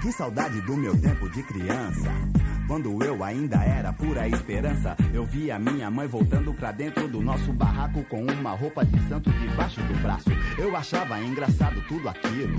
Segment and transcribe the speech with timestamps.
[0.00, 2.10] Que saudade do meu tempo de criança.
[2.66, 7.52] Quando eu ainda era pura esperança, eu via minha mãe voltando pra dentro do nosso
[7.52, 10.30] barraco com uma roupa de santo debaixo do braço.
[10.58, 12.58] Eu achava engraçado tudo aquilo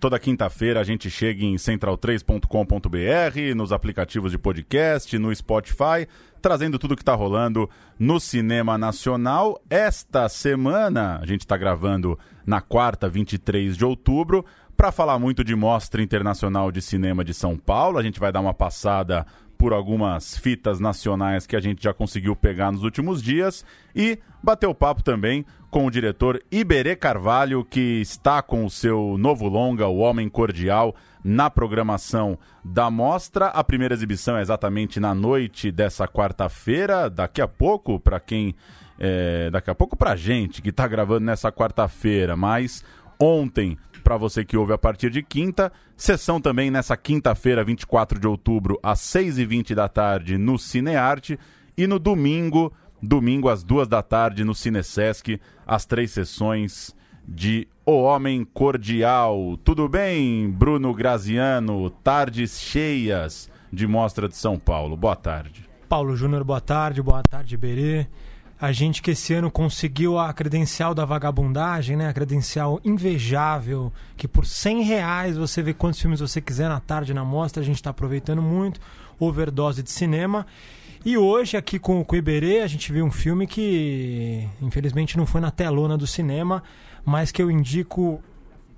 [0.00, 6.06] Toda quinta-feira a gente chega em central3.com.br, nos aplicativos de podcast, no Spotify,
[6.42, 9.60] trazendo tudo que está rolando no cinema nacional.
[9.70, 14.44] Esta semana, a gente está gravando na quarta, 23 de outubro,
[14.76, 17.98] para falar muito de Mostra Internacional de Cinema de São Paulo.
[17.98, 19.24] A gente vai dar uma passada
[19.64, 23.64] por algumas fitas nacionais que a gente já conseguiu pegar nos últimos dias
[23.96, 29.48] e bateu papo também com o diretor Iberê Carvalho, que está com o seu novo
[29.48, 33.46] longa, O Homem Cordial, na programação da mostra.
[33.46, 38.54] A primeira exibição é exatamente na noite dessa quarta-feira, daqui a pouco, para quem.
[38.98, 42.84] É, daqui a pouco para gente que está gravando nessa quarta-feira, mas
[43.18, 45.72] ontem para você que ouve a partir de quinta.
[45.96, 51.38] Sessão também nessa quinta-feira, 24 de outubro, às 6h20 da tarde, no Cinearte.
[51.76, 52.70] E no domingo,
[53.02, 56.94] domingo às duas da tarde no Cinesesc, as três sessões
[57.26, 59.58] de O Homem Cordial.
[59.64, 61.88] Tudo bem, Bruno Graziano?
[61.88, 64.96] Tardes cheias de Mostra de São Paulo.
[64.96, 65.64] Boa tarde.
[65.88, 67.02] Paulo Júnior, boa tarde.
[67.02, 68.06] Boa tarde, Berê.
[68.64, 72.08] A gente que esse ano conseguiu a credencial da vagabundagem, né?
[72.08, 77.12] A credencial invejável, que por 100 reais você vê quantos filmes você quiser na tarde
[77.12, 77.62] na mostra.
[77.62, 78.80] A gente está aproveitando muito.
[79.20, 80.46] Overdose de cinema.
[81.04, 85.26] E hoje, aqui com, com o Iberê, a gente viu um filme que, infelizmente, não
[85.26, 86.62] foi na telona do cinema,
[87.04, 88.18] mas que eu indico,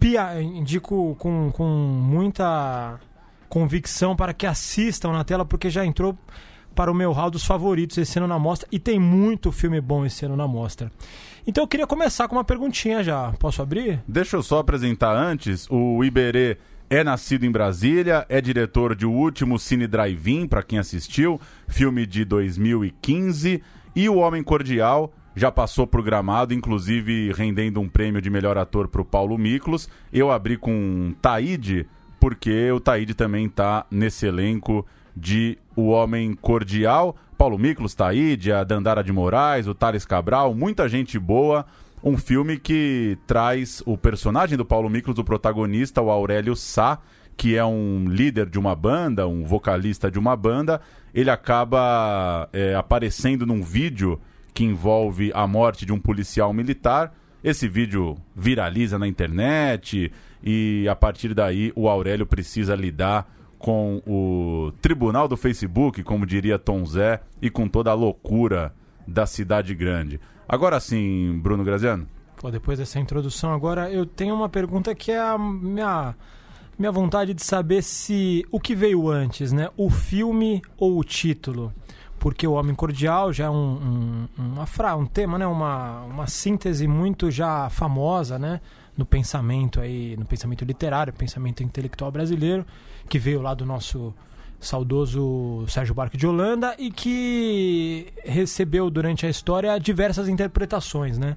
[0.00, 2.99] pia, indico com, com muita
[3.49, 6.19] convicção para que assistam na tela, porque já entrou
[6.76, 10.04] para o meu hall dos favoritos esse ano na mostra e tem muito filme bom
[10.04, 10.92] esse ano na mostra.
[11.47, 13.32] Então eu queria começar com uma perguntinha já.
[13.38, 14.00] Posso abrir?
[14.06, 16.59] Deixa eu só apresentar antes o Iberê
[16.91, 22.06] é nascido em Brasília, é diretor de O Último Cine Drive-In, para quem assistiu, filme
[22.06, 23.62] de 2015,
[23.94, 28.86] e O Homem Cordial já passou por Gramado, inclusive rendendo um prêmio de melhor ator
[28.86, 29.88] para o Paulo Miklos.
[30.12, 31.86] Eu abri com Taíde,
[32.20, 34.86] porque o Taíde também está nesse elenco
[35.16, 37.16] de O Homem Cordial.
[37.38, 41.66] Paulo Miklos, Taíde, a Dandara de Moraes, o Thales Cabral, muita gente boa
[42.03, 47.00] um filme que traz o personagem do Paulo Miklos, o protagonista, o Aurélio Sá,
[47.37, 50.81] que é um líder de uma banda, um vocalista de uma banda.
[51.12, 54.21] Ele acaba é, aparecendo num vídeo
[54.54, 57.12] que envolve a morte de um policial militar.
[57.43, 60.12] Esse vídeo viraliza na internet
[60.43, 63.35] e a partir daí o Aurélio precisa lidar
[63.66, 68.72] com o tribunal do Facebook, como diria Tom Zé, e com toda a loucura
[69.09, 70.21] da cidade grande.
[70.49, 72.06] Agora sim, Bruno Graziano.
[72.37, 76.15] Pô, depois dessa introdução, agora eu tenho uma pergunta que é a minha,
[76.78, 79.69] minha vontade de saber se o que veio antes, né?
[79.77, 81.72] O filme ou o título?
[82.21, 85.47] Porque o Homem Cordial já é um, um, uma fra, um tema, né?
[85.47, 88.60] Uma, uma síntese muito já famosa, né?
[88.97, 92.65] No pensamento aí, no pensamento literário, pensamento intelectual brasileiro,
[93.09, 94.15] que veio lá do nosso
[94.59, 101.37] saudoso Sérgio Barque de Holanda e que recebeu durante a história diversas interpretações, né?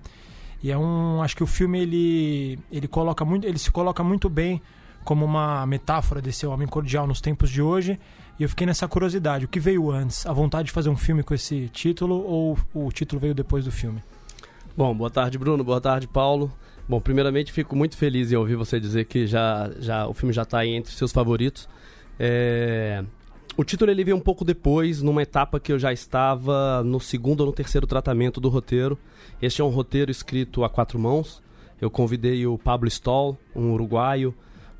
[0.62, 4.30] E é um, acho que o filme ele ele coloca muito, ele se coloca muito
[4.30, 4.62] bem
[5.04, 8.00] como uma metáfora desse homem cordial nos tempos de hoje.
[8.38, 10.26] E eu fiquei nessa curiosidade, o que veio antes?
[10.26, 13.72] A vontade de fazer um filme com esse título ou o título veio depois do
[13.72, 14.02] filme?
[14.78, 15.64] Bom, boa tarde, Bruno.
[15.64, 16.52] Boa tarde, Paulo.
[16.90, 20.42] Bom, primeiramente fico muito feliz em ouvir você dizer que já, já o filme já
[20.42, 21.70] está entre seus favoritos.
[22.20, 23.06] É...
[23.56, 27.42] O título ele veio um pouco depois, numa etapa que eu já estava no segundo
[27.42, 28.98] ou no terceiro tratamento do roteiro.
[29.40, 31.44] Este é um roteiro escrito a quatro mãos.
[31.80, 34.34] Eu convidei o Pablo Stoll, um uruguaio,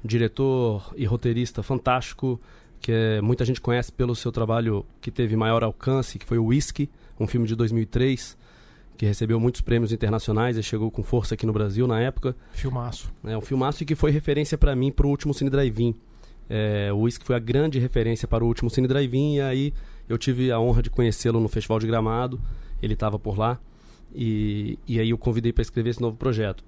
[0.04, 2.40] um diretor e roteirista fantástico,
[2.82, 6.46] que é, muita gente conhece pelo seu trabalho que teve maior alcance, que foi o
[6.46, 6.90] Whisky,
[7.20, 8.36] um filme de 2003,
[9.00, 12.36] que recebeu muitos prêmios internacionais e chegou com força aqui no Brasil na época.
[12.52, 13.12] Filmaço.
[13.24, 15.96] É um filmaço que foi referência para mim para o último Cine Drive-In
[16.50, 19.74] é, o Whisky foi a grande referência para o último Cine Drive-In e aí
[20.08, 22.42] eu tive a honra de conhecê-lo no Festival de Gramado.
[22.82, 23.60] Ele estava por lá
[24.14, 26.64] e, e aí eu convidei para escrever esse novo projeto.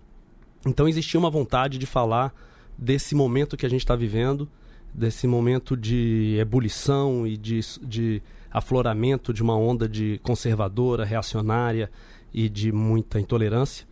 [0.65, 2.31] Então existia uma vontade de falar
[2.77, 4.47] desse momento que a gente está vivendo,
[4.93, 11.89] desse momento de ebulição e de, de afloramento de uma onda de conservadora, reacionária
[12.33, 13.85] e de muita intolerância.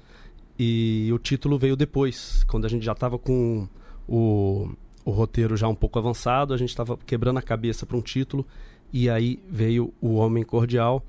[0.58, 3.68] E o título veio depois, quando a gente já estava com
[4.08, 4.70] o,
[5.06, 8.46] o roteiro já um pouco avançado, a gente estava quebrando a cabeça para um título,
[8.92, 11.04] e aí veio O Homem Cordial,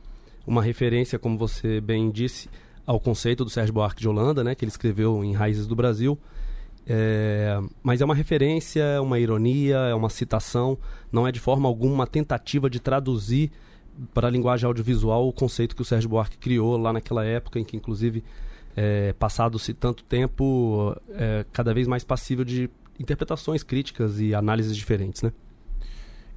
[0.46, 2.48] uma referência, como você bem disse,
[2.86, 6.18] ao conceito do Sérgio Buarque de Holanda, né, que ele escreveu em Raízes do Brasil.
[6.86, 10.78] É, mas é uma referência, é uma ironia, é uma citação,
[11.12, 13.52] não é de forma alguma uma tentativa de traduzir
[14.14, 17.64] para a linguagem audiovisual o conceito que o Sérgio Buarque criou lá naquela época, em
[17.64, 18.22] que inclusive
[18.76, 25.22] é, passado-se tanto tempo, é cada vez mais passível de interpretações críticas e análises diferentes,
[25.22, 25.32] né?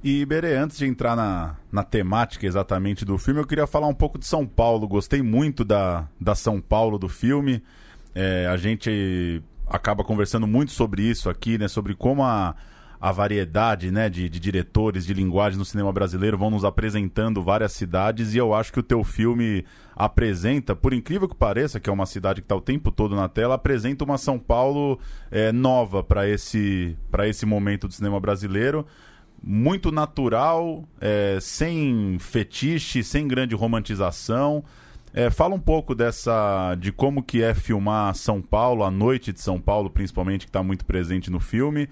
[0.02, 3.94] E, Berê, antes de entrar na, na temática exatamente do filme, eu queria falar um
[3.94, 4.86] pouco de São Paulo.
[4.86, 7.62] Gostei muito da, da São Paulo do filme.
[8.14, 11.68] É, a gente acaba conversando muito sobre isso aqui, né?
[11.68, 12.54] Sobre como a,
[13.04, 17.72] a variedade né, de, de, diretores de linguagem no cinema brasileiro vão nos apresentando várias
[17.72, 19.62] cidades e eu acho que o teu filme
[19.94, 23.28] apresenta, por incrível que pareça, que é uma cidade que está o tempo todo na
[23.28, 24.98] tela, apresenta uma São Paulo
[25.30, 26.96] é, nova para esse,
[27.26, 28.86] esse momento do cinema brasileiro.
[29.42, 34.64] Muito natural, é, sem fetiche, sem grande romantização.
[35.12, 39.42] É, fala um pouco dessa de como que é filmar São Paulo, a noite de
[39.42, 41.86] São Paulo, principalmente, que está muito presente no filme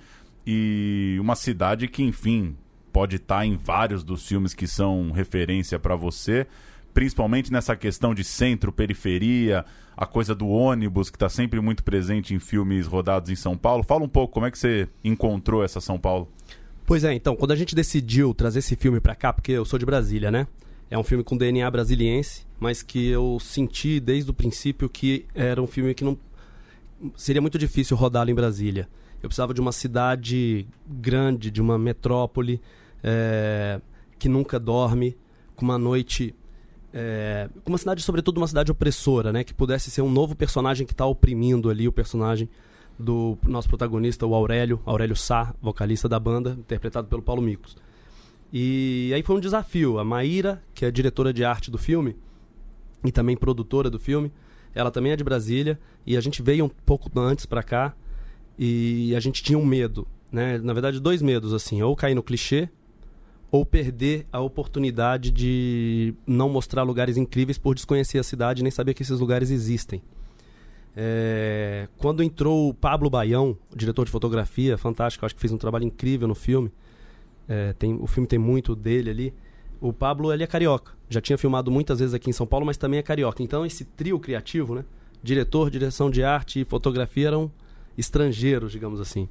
[0.46, 2.56] e uma cidade que, enfim,
[2.92, 6.46] pode estar tá em vários dos filmes que são referência para você,
[6.92, 9.64] principalmente nessa questão de centro, periferia,
[9.96, 13.82] a coisa do ônibus que está sempre muito presente em filmes rodados em São Paulo.
[13.82, 16.28] Fala um pouco como é que você encontrou essa São Paulo.
[16.84, 19.78] Pois é, então, quando a gente decidiu trazer esse filme para cá, porque eu sou
[19.78, 20.46] de Brasília, né?
[20.90, 25.62] É um filme com DNA brasiliense, mas que eu senti desde o princípio que era
[25.62, 26.18] um filme que não
[27.16, 28.88] seria muito difícil rodá-lo em Brasília.
[29.22, 32.60] Eu precisava de uma cidade grande, de uma metrópole
[33.02, 33.80] é,
[34.18, 35.16] que nunca dorme,
[35.54, 36.34] com uma noite.
[36.92, 39.44] É, uma cidade, sobretudo, uma cidade opressora, né?
[39.44, 42.48] Que pudesse ser um novo personagem que está oprimindo ali o personagem
[42.98, 47.76] do nosso protagonista, o Aurélio, Aurélio Sá, vocalista da banda, interpretado pelo Paulo Micos.
[48.52, 49.98] E aí foi um desafio.
[49.98, 52.16] A Maíra, que é diretora de arte do filme
[53.04, 54.30] e também produtora do filme,
[54.74, 57.94] ela também é de Brasília e a gente veio um pouco antes para cá
[58.58, 60.58] e a gente tinha um medo, né?
[60.58, 61.82] Na verdade, dois medos, assim.
[61.82, 62.68] Ou cair no clichê,
[63.50, 68.70] ou perder a oportunidade de não mostrar lugares incríveis por desconhecer a cidade e nem
[68.70, 70.02] saber que esses lugares existem.
[70.96, 71.88] É...
[71.98, 76.28] Quando entrou o Pablo Baião, diretor de fotografia, fantástico, acho que fez um trabalho incrível
[76.28, 76.72] no filme.
[77.48, 79.34] É, tem, o filme tem muito dele ali.
[79.80, 80.92] O Pablo ele é carioca.
[81.10, 83.42] Já tinha filmado muitas vezes aqui em São Paulo, mas também é carioca.
[83.42, 84.84] Então esse trio criativo, né?
[85.22, 87.50] Diretor, direção de arte e fotografia eram
[87.96, 89.28] estrangeiros, digamos assim.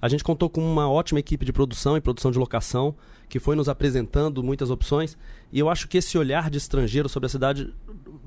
[0.00, 2.94] A gente contou com uma ótima equipe de produção e produção de locação,
[3.28, 5.16] que foi nos apresentando muitas opções,
[5.52, 7.72] e eu acho que esse olhar de estrangeiro sobre a cidade,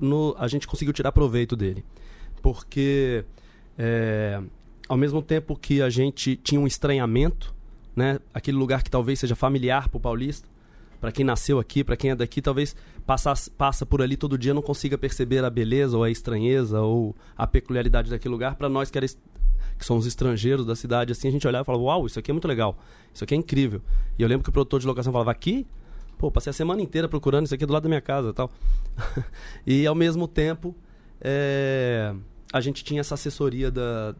[0.00, 1.84] no, a gente conseguiu tirar proveito dele.
[2.42, 3.24] Porque,
[3.76, 4.40] é,
[4.88, 7.54] ao mesmo tempo que a gente tinha um estranhamento,
[7.94, 10.48] né, aquele lugar que talvez seja familiar para o paulista,
[11.00, 12.74] para quem nasceu aqui, para quem é daqui, talvez
[13.06, 17.14] passa, passa por ali todo dia não consiga perceber a beleza ou a estranheza ou
[17.36, 18.56] a peculiaridade daquele lugar.
[18.56, 19.06] Para nós que era
[19.78, 22.30] que são os estrangeiros da cidade, assim, a gente olhava e falava, uau, isso aqui
[22.30, 22.76] é muito legal,
[23.14, 23.80] isso aqui é incrível.
[24.18, 25.66] E eu lembro que o produtor de locação falava, aqui?
[26.18, 28.50] Pô, passei a semana inteira procurando isso aqui do lado da minha casa tal.
[29.64, 30.74] e ao mesmo tempo,
[31.20, 32.12] é,
[32.52, 34.14] a gente tinha essa assessoria da,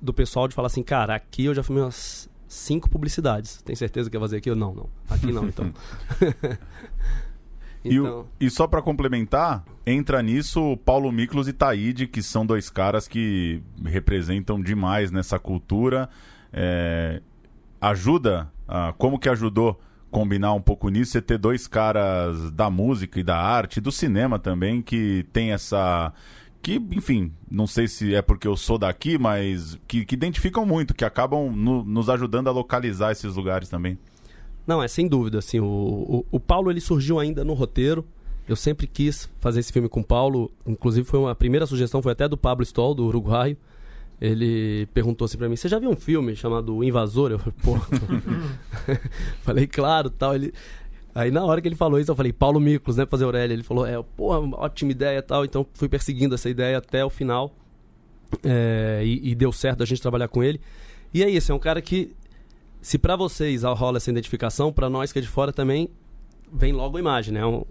[0.00, 3.60] do pessoal de falar assim, cara, aqui eu já filmei umas cinco publicidades.
[3.62, 4.50] Tem certeza que ia fazer aqui?
[4.50, 4.90] Eu, não, não.
[5.08, 5.72] Aqui não, então.
[7.84, 8.26] Então...
[8.38, 13.08] E, e, só para complementar, entra nisso Paulo Miklos e Taíde, que são dois caras
[13.08, 16.08] que representam demais nessa cultura.
[16.52, 17.22] É,
[17.80, 23.20] ajuda, ah, como que ajudou combinar um pouco nisso, você ter dois caras da música
[23.20, 26.12] e da arte, do cinema também, que tem essa.
[26.60, 30.92] Que, enfim, não sei se é porque eu sou daqui, mas que, que identificam muito,
[30.92, 33.98] que acabam no, nos ajudando a localizar esses lugares também.
[34.66, 38.04] Não, é sem dúvida, assim, o, o, o, Paulo ele surgiu ainda no roteiro.
[38.48, 40.50] Eu sempre quis fazer esse filme com o Paulo.
[40.66, 43.56] Inclusive, foi uma a primeira sugestão foi até do Pablo Stoll, do Uruguaio.
[44.20, 47.30] Ele perguntou assim pra mim: Você já viu um filme chamado O Invasor?
[47.30, 47.78] Eu falei, pô.
[49.42, 50.34] falei, claro, tal.
[50.34, 50.52] Ele.
[51.14, 53.54] Aí na hora que ele falou isso, eu falei, Paulo Miklos, né, pra fazer Aurélia.
[53.54, 55.44] Ele falou, é, pô, ótima ideia tal.
[55.44, 57.54] Então fui perseguindo essa ideia até o final.
[58.44, 60.60] É, e, e, deu certo a gente trabalhar com ele.
[61.12, 62.12] E é isso, é um cara que
[62.80, 65.90] se para vocês rola essa identificação, para nós que é de fora também
[66.52, 67.44] vem logo a imagem, né?
[67.44, 67.66] O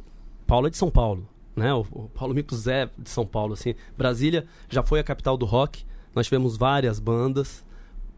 [0.45, 1.73] Paulo é de São Paulo, né?
[1.73, 3.75] O, Paulo Micos é de São Paulo, assim.
[3.97, 5.83] Brasília já foi a capital do rock.
[6.15, 7.65] Nós tivemos várias bandas,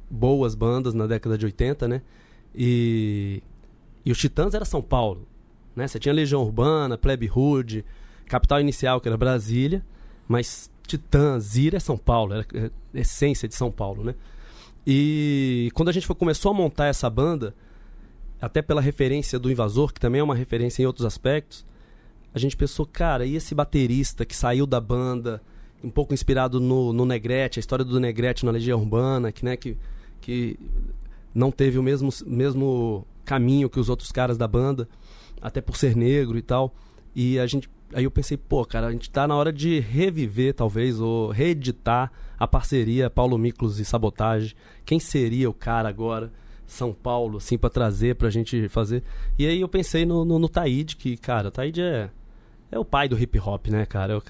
[0.10, 2.02] boas bandas na década de 80, né?
[2.54, 3.42] E,
[4.06, 5.28] e os Titãs era São Paulo,
[5.76, 5.88] né?
[5.88, 7.86] Você tinha Legião Urbana, Plebe Hood,
[8.26, 9.86] Capital Inicial, que era Brasília,
[10.28, 12.46] mas Titãs, Zira é São Paulo, era
[12.94, 14.16] a essência de São Paulo, né?
[14.86, 17.56] E quando a gente foi, começou a montar essa banda,
[18.42, 21.66] até pela referência do Invasor, que também é uma referência em outros aspectos,
[22.34, 25.42] a gente pensou, cara, e esse baterista que saiu da banda,
[25.84, 29.58] um pouco inspirado no, no Negrete, a história do Negrete na Legião Urbana, que, né,
[29.58, 29.78] que,
[30.22, 30.58] que
[31.34, 34.88] não teve o mesmo, mesmo caminho que os outros caras da banda,
[35.42, 36.74] até por ser negro e tal.
[37.16, 40.54] E a gente aí eu pensei, pô, cara, a gente tá na hora de reviver,
[40.54, 44.56] talvez, ou reeditar a parceria Paulo Miklos e Sabotagem.
[44.86, 46.32] Quem seria o cara agora,
[46.66, 49.04] São Paulo, assim, para trazer pra gente fazer?
[49.38, 50.50] E aí eu pensei no, no, no
[50.98, 52.10] que, cara, o é,
[52.72, 54.14] é o pai do hip hop, né, cara?
[54.14, 54.24] Eu,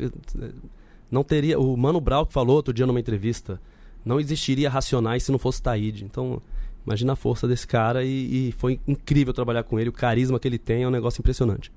[1.10, 1.60] não teria.
[1.60, 3.62] O Mano Brown que falou outro dia numa entrevista,
[4.04, 6.04] não existiria Racionais se não fosse Taíde.
[6.06, 6.42] Então.
[6.84, 9.90] Imagina a força desse cara e, e foi incrível trabalhar com ele.
[9.90, 11.72] O carisma que ele tem é um negócio impressionante.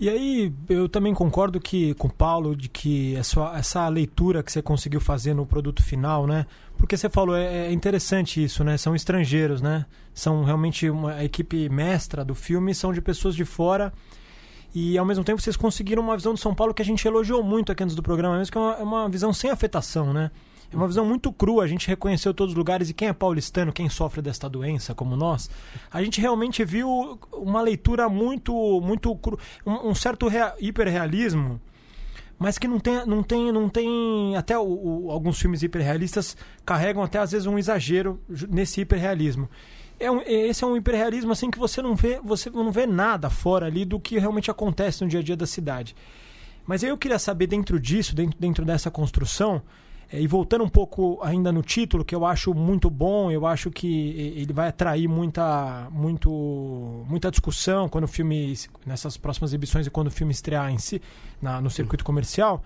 [0.00, 4.52] E aí, eu também concordo que com o Paulo de que essa, essa leitura que
[4.52, 6.46] você conseguiu fazer no produto final, né?
[6.76, 8.76] Porque você falou, é, é interessante isso, né?
[8.76, 9.86] São estrangeiros, né?
[10.14, 13.92] São realmente uma a equipe mestra do filme, são de pessoas de fora.
[14.72, 17.42] E ao mesmo tempo vocês conseguiram uma visão de São Paulo que a gente elogiou
[17.42, 20.30] muito aqui antes do programa, mesmo que é uma, é uma visão sem afetação, né?
[20.70, 23.72] É uma visão muito crua, a gente reconheceu todos os lugares e quem é paulistano,
[23.72, 25.48] quem sofre desta doença, como nós,
[25.90, 31.58] a gente realmente viu uma leitura muito, muito cru, um, um certo rea, hiperrealismo,
[32.38, 37.02] mas que não tem, não tem, não tem até o, o, alguns filmes hiperrealistas carregam
[37.02, 39.48] até às vezes um exagero nesse hiperrealismo.
[39.98, 43.28] É um, esse é um hiperrealismo assim que você não vê, você não vê nada
[43.28, 45.96] fora ali do que realmente acontece no dia a dia da cidade.
[46.64, 49.62] Mas eu queria saber dentro disso, dentro, dentro dessa construção, é,
[50.10, 54.32] e voltando um pouco ainda no título, que eu acho muito bom, eu acho que
[54.36, 60.06] ele vai atrair muita, muito, muita discussão quando o filme, nessas próximas exibições e quando
[60.06, 61.02] o filme estrear em si,
[61.42, 62.64] na, no circuito comercial,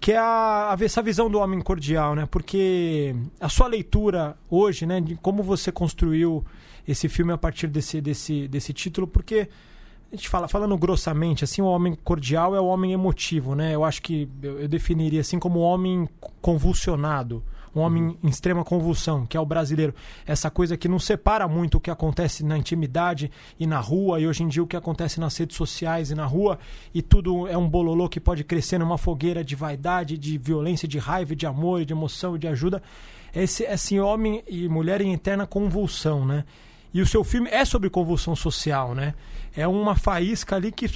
[0.00, 2.26] que é a, essa visão do homem cordial, né?
[2.26, 6.44] Porque a sua leitura hoje, né, de como você construiu
[6.86, 9.48] esse filme a partir desse, desse, desse título, porque
[10.16, 13.74] a gente fala, falando grossamente, assim, o homem cordial é o homem emotivo, né?
[13.74, 16.08] Eu acho que eu, eu definiria assim como o homem
[16.40, 17.42] convulsionado,
[17.74, 18.16] um homem uhum.
[18.24, 19.94] em extrema convulsão, que é o brasileiro.
[20.26, 23.30] Essa coisa que não separa muito o que acontece na intimidade
[23.60, 26.24] e na rua, e hoje em dia o que acontece nas redes sociais e na
[26.24, 26.58] rua,
[26.94, 30.98] e tudo é um bololô que pode crescer numa fogueira de vaidade, de violência, de
[30.98, 32.82] raiva, de amor, de emoção e de ajuda.
[33.34, 36.44] Esse, esse homem e mulher em eterna convulsão, né?
[36.96, 39.12] E o seu filme é sobre convulsão social, né?
[39.54, 40.86] É uma faísca ali que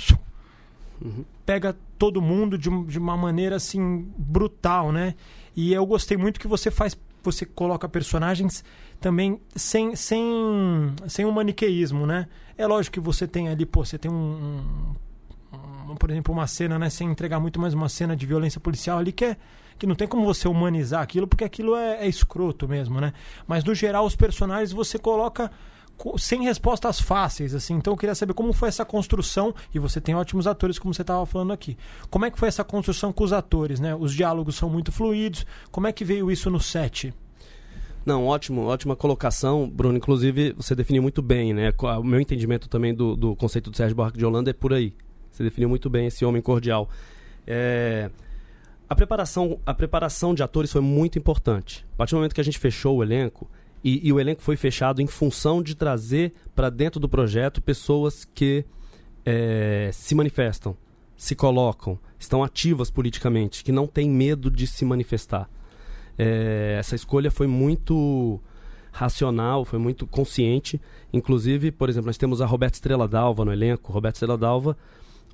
[0.99, 1.27] uhum.
[1.45, 5.15] pega todo mundo de, de uma maneira assim brutal, né?
[5.55, 8.65] E eu gostei muito que você faz, você coloca personagens
[8.99, 10.25] também sem, sem,
[11.07, 12.29] sem um maniqueísmo, né?
[12.57, 14.95] É lógico que você tem ali, pô, você tem um,
[15.53, 18.59] um, um, por exemplo, uma cena, né, sem entregar muito mais uma cena de violência
[18.59, 19.37] policial ali que é
[19.79, 23.15] que não tem como você humanizar aquilo, porque aquilo é, é escroto mesmo, né?
[23.47, 25.51] Mas no geral os personagens você coloca
[26.19, 27.75] sem respostas fáceis, assim.
[27.75, 31.03] Então eu queria saber como foi essa construção, e você tem ótimos atores, como você
[31.03, 31.77] estava falando aqui.
[32.09, 33.95] Como é que foi essa construção com os atores, né?
[33.95, 35.47] Os diálogos são muito fluidos.
[35.71, 37.13] Como é que veio isso no set?
[38.05, 39.99] Não, ótimo, ótima colocação, Bruno.
[39.99, 41.73] Inclusive, você definiu muito bem, né?
[41.79, 44.95] O meu entendimento também do, do conceito do Sérgio Buarque de Holanda é por aí.
[45.31, 46.89] Você definiu muito bem esse homem cordial.
[47.47, 48.11] É...
[48.89, 51.87] A preparação, a preparação de atores foi muito importante.
[51.95, 53.49] A partir do momento que a gente fechou o elenco,
[53.83, 58.25] e, e o elenco foi fechado em função de trazer para dentro do projeto pessoas
[58.25, 58.65] que
[59.25, 60.77] é, se manifestam,
[61.17, 65.49] se colocam, estão ativas politicamente, que não têm medo de se manifestar.
[66.19, 68.41] É, essa escolha foi muito
[68.93, 70.81] racional, foi muito consciente.
[71.13, 73.93] Inclusive, por exemplo, nós temos a Roberta Estrela Dalva no elenco.
[73.93, 74.77] Roberta Estrela Dalva,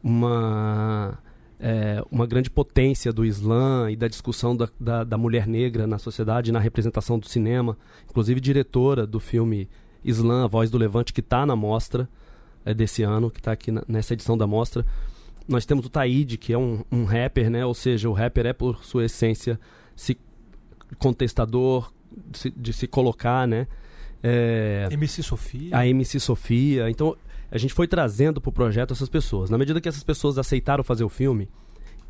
[0.02, 1.18] uma
[1.58, 5.98] é, uma grande potência do Islã e da discussão da, da, da, mulher negra na
[5.98, 7.76] sociedade, na representação do cinema,
[8.08, 9.68] inclusive diretora do filme
[10.04, 12.08] Islã, A Voz do Levante, que está na mostra
[12.64, 14.84] é, desse ano, que está aqui na, nessa edição da mostra.
[15.48, 17.64] Nós temos o Taíde, que é um, um rapper, né?
[17.64, 19.58] ou seja, o rapper é, por sua essência,
[19.94, 20.18] se
[20.98, 21.92] contestador,
[22.30, 23.66] de se, de se colocar, né?
[24.22, 25.76] É, MC Sofia.
[25.76, 26.90] A MC Sofia.
[26.90, 27.16] Então,
[27.56, 29.50] a gente foi trazendo para o projeto essas pessoas.
[29.50, 31.48] Na medida que essas pessoas aceitaram fazer o filme,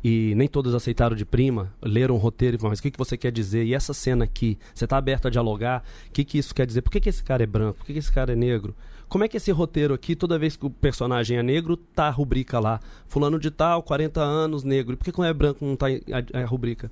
[0.03, 2.97] e nem todas aceitaram de prima, leram o roteiro e falaram, mas o que, que
[2.97, 3.65] você quer dizer?
[3.65, 5.83] E essa cena aqui, você está aberto a dialogar?
[6.07, 6.81] O que, que isso quer dizer?
[6.81, 7.79] Por que, que esse cara é branco?
[7.79, 8.75] Por que, que esse cara é negro?
[9.09, 12.11] Como é que esse roteiro aqui, toda vez que o personagem é negro, tá a
[12.11, 12.79] rubrica lá.
[13.07, 14.93] Fulano de tal, 40 anos, negro.
[14.93, 16.91] E por que quando é branco não tá a, a rubrica?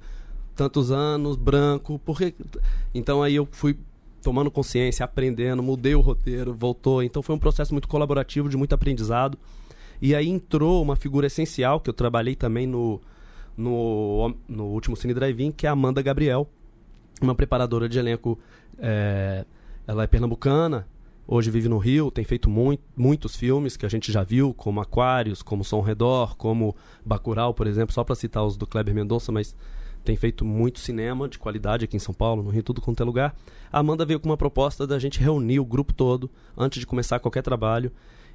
[0.55, 2.33] tantos anos, branco, porque
[2.93, 3.77] então aí eu fui
[4.25, 7.03] tomando consciência, aprendendo, mudei o roteiro, voltou.
[7.03, 9.37] Então foi um processo muito colaborativo, de muito aprendizado.
[10.01, 12.99] E aí entrou uma figura essencial que eu trabalhei também no
[13.55, 16.49] no, no último Cine Drive-In, que é a Amanda Gabriel,
[17.21, 18.37] uma preparadora de elenco.
[18.79, 19.45] É,
[19.87, 20.87] ela é pernambucana,
[21.27, 24.81] hoje vive no Rio, tem feito muito, muitos filmes que a gente já viu, como
[24.81, 29.31] Aquários, como Som Redor, como Bacurau, por exemplo, só para citar os do Kleber Mendonça,
[29.31, 29.55] mas
[30.05, 33.05] tem feito muito cinema de qualidade aqui em São Paulo, no Rio, tudo quanto é
[33.05, 33.35] lugar.
[33.71, 37.19] A Amanda veio com uma proposta da gente reunir o grupo todo antes de começar
[37.19, 37.91] qualquer trabalho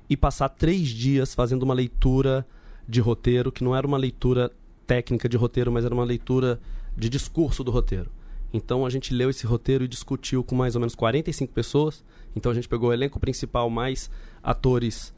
[0.09, 2.47] e passar três dias fazendo uma leitura
[2.87, 4.51] de roteiro, que não era uma leitura
[4.87, 6.61] técnica de roteiro, mas era uma leitura
[6.97, 8.11] de discurso do roteiro.
[8.53, 12.05] Então a gente leu esse roteiro e discutiu com mais ou menos 45 pessoas.
[12.35, 14.11] Então a gente pegou o elenco principal mais
[14.43, 15.15] atores,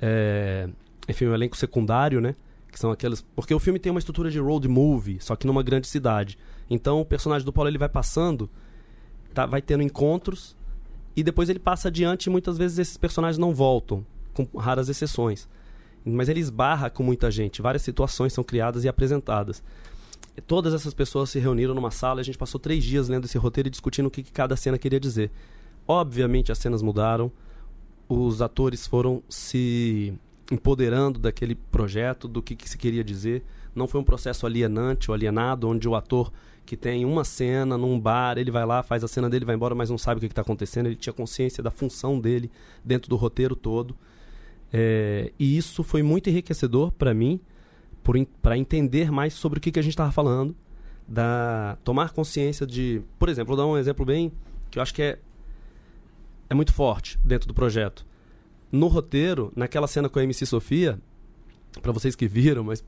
[0.00, 0.68] é...
[1.08, 2.36] enfim, o elenco secundário, né?
[2.76, 3.22] Que são aqueles.
[3.34, 6.36] Porque o filme tem uma estrutura de road movie, só que numa grande cidade.
[6.68, 8.50] Então o personagem do Paulo ele vai passando,
[9.32, 10.54] tá, vai tendo encontros
[11.16, 14.04] e depois ele passa adiante e muitas vezes esses personagens não voltam,
[14.34, 15.48] com raras exceções
[16.14, 17.60] mas ele esbarra com muita gente.
[17.60, 19.62] Várias situações são criadas e apresentadas.
[20.46, 23.36] Todas essas pessoas se reuniram numa sala e a gente passou três dias lendo esse
[23.38, 25.30] roteiro e discutindo o que, que cada cena queria dizer.
[25.88, 27.32] Obviamente as cenas mudaram,
[28.08, 30.14] os atores foram se
[30.50, 33.44] empoderando daquele projeto, do que, que se queria dizer.
[33.74, 36.32] Não foi um processo alienante ou alienado, onde o ator
[36.64, 39.74] que tem uma cena num bar, ele vai lá, faz a cena dele, vai embora,
[39.74, 40.86] mas não sabe o que está acontecendo.
[40.86, 42.50] Ele tinha consciência da função dele
[42.84, 43.96] dentro do roteiro todo.
[44.72, 47.40] É, e isso foi muito enriquecedor para mim,
[48.42, 50.54] para entender mais sobre o que, que a gente estava falando,
[51.06, 54.32] da tomar consciência de, por exemplo, vou dar um exemplo bem
[54.70, 55.18] que eu acho que é
[56.48, 58.05] é muito forte dentro do projeto.
[58.70, 60.98] No roteiro, naquela cena com a MC Sofia,
[61.80, 62.84] para vocês que viram, mas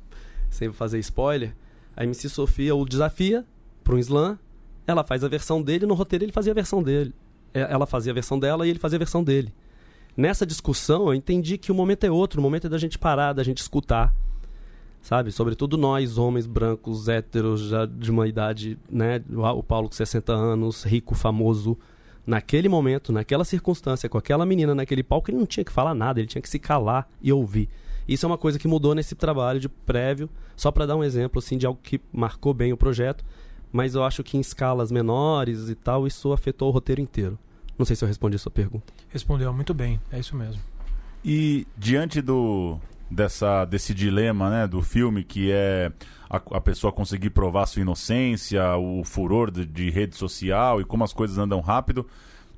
[0.51, 1.55] sem fazer spoiler,
[1.97, 3.45] a MC Sofia o desafia
[3.85, 4.39] para um slam,
[4.87, 7.15] ela faz a versão dele, no roteiro ele fazia a versão dele.
[7.55, 9.53] É, ela fazia a versão dela e ele fazia a versão dele
[10.19, 13.33] nessa discussão eu entendi que o momento é outro, o momento é da gente parar,
[13.33, 14.13] da gente escutar,
[15.01, 15.31] sabe?
[15.31, 19.23] Sobretudo nós, homens brancos, héteros, já de uma idade, né?
[19.33, 21.79] O Paulo com 60 anos, rico, famoso.
[22.29, 26.21] Naquele momento, naquela circunstância, com aquela menina naquele palco, ele não tinha que falar nada,
[26.21, 27.71] ele tinha que se calar e ouvir.
[28.07, 31.39] Isso é uma coisa que mudou nesse trabalho de prévio, só para dar um exemplo
[31.39, 33.25] assim de algo que marcou bem o projeto,
[33.73, 37.39] mas eu acho que em escalas menores e tal, isso afetou o roteiro inteiro.
[37.79, 38.93] Não sei se eu respondi a sua pergunta.
[39.09, 40.61] Respondeu muito bem, é isso mesmo.
[41.25, 42.79] E diante do
[43.11, 45.91] dessa desse dilema, né, do filme que é
[46.29, 51.05] a, a pessoa conseguir provar sua inocência, o furor de, de rede social e como
[51.05, 52.07] as coisas andam rápido,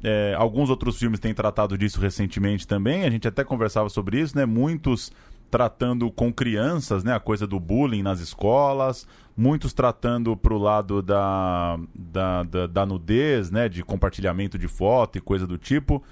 [0.03, 3.05] é, alguns outros filmes têm tratado disso recentemente também.
[3.05, 4.47] A gente até conversava sobre isso, né?
[4.47, 5.13] Muitos
[5.51, 7.15] tratando com crianças, né?
[7.15, 12.87] A coisa do bullying nas escolas, muitos tratando para o lado da, da, da, da,
[12.87, 13.69] nudez, né?
[13.69, 16.03] De compartilhamento de foto e coisa do tipo.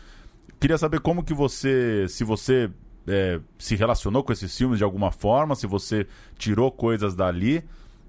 [0.61, 2.71] Queria saber como que você, se você
[3.09, 7.65] é, se relacionou com esses filmes de alguma forma, se você tirou coisas dali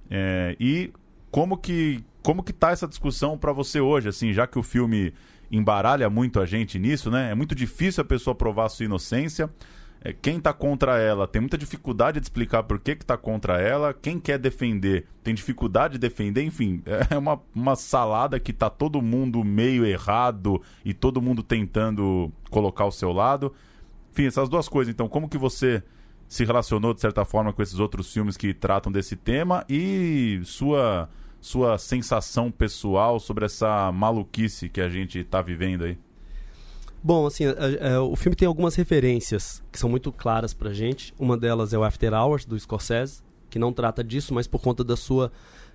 [0.10, 0.92] é, e
[1.32, 5.14] como que como que tá essa discussão para você hoje, assim, já que o filme
[5.50, 7.32] embaralha muito a gente nisso, né?
[7.32, 9.50] É muito difícil a pessoa provar a sua inocência
[10.02, 13.94] é, quem está contra ela tem muita dificuldade de explicar por que está contra ela,
[13.94, 16.82] quem quer defender tem dificuldade de defender, enfim,
[17.12, 22.86] é uma, uma salada que está todo mundo meio errado e todo mundo tentando colocar
[22.86, 23.54] o seu lado.
[24.12, 24.92] Enfim, essas duas coisas.
[24.92, 25.84] Então, como que você
[26.28, 31.10] se relacionou de certa forma com esses outros filmes que tratam desse tema e sua
[31.42, 35.98] sua sensação pessoal sobre essa maluquice que a gente está vivendo aí?
[37.02, 37.46] Bom, assim,
[38.10, 41.14] o filme tem algumas referências que são muito claras pra gente.
[41.18, 44.84] Uma delas é o After Hours, do Scorsese, que não trata disso, mas por conta
[44.84, 45.32] da sua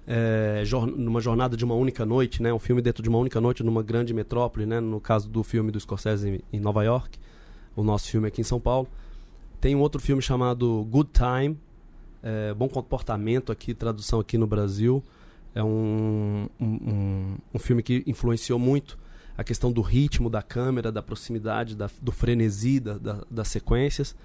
[0.06, 2.52] é, jor numa jornada de uma única noite, né?
[2.52, 4.80] Um filme dentro de uma única noite numa grande metrópole, né?
[4.80, 7.18] No caso do filme do Scorsese em, em Nova York,
[7.76, 8.88] o nosso filme aqui em São Paulo.
[9.60, 11.58] Tem um outro filme chamado Good Time,
[12.22, 15.02] é, Bom Comportamento aqui, tradução aqui no Brasil.
[15.54, 18.98] É um, um, um, filme que influenciou muito
[19.38, 24.16] a questão do ritmo da câmera, da proximidade, da, do frenesi da, da, das sequências.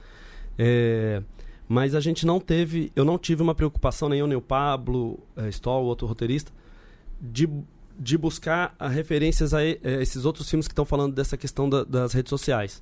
[0.57, 1.21] É,
[1.67, 5.19] mas a gente não teve, eu não tive uma preocupação, nem eu nem o Pablo
[5.37, 6.51] é, Stoll, outro roteirista,
[7.21, 7.47] de,
[7.97, 11.83] de buscar referências a, a é, esses outros filmes que estão falando dessa questão da,
[11.83, 12.81] das redes sociais.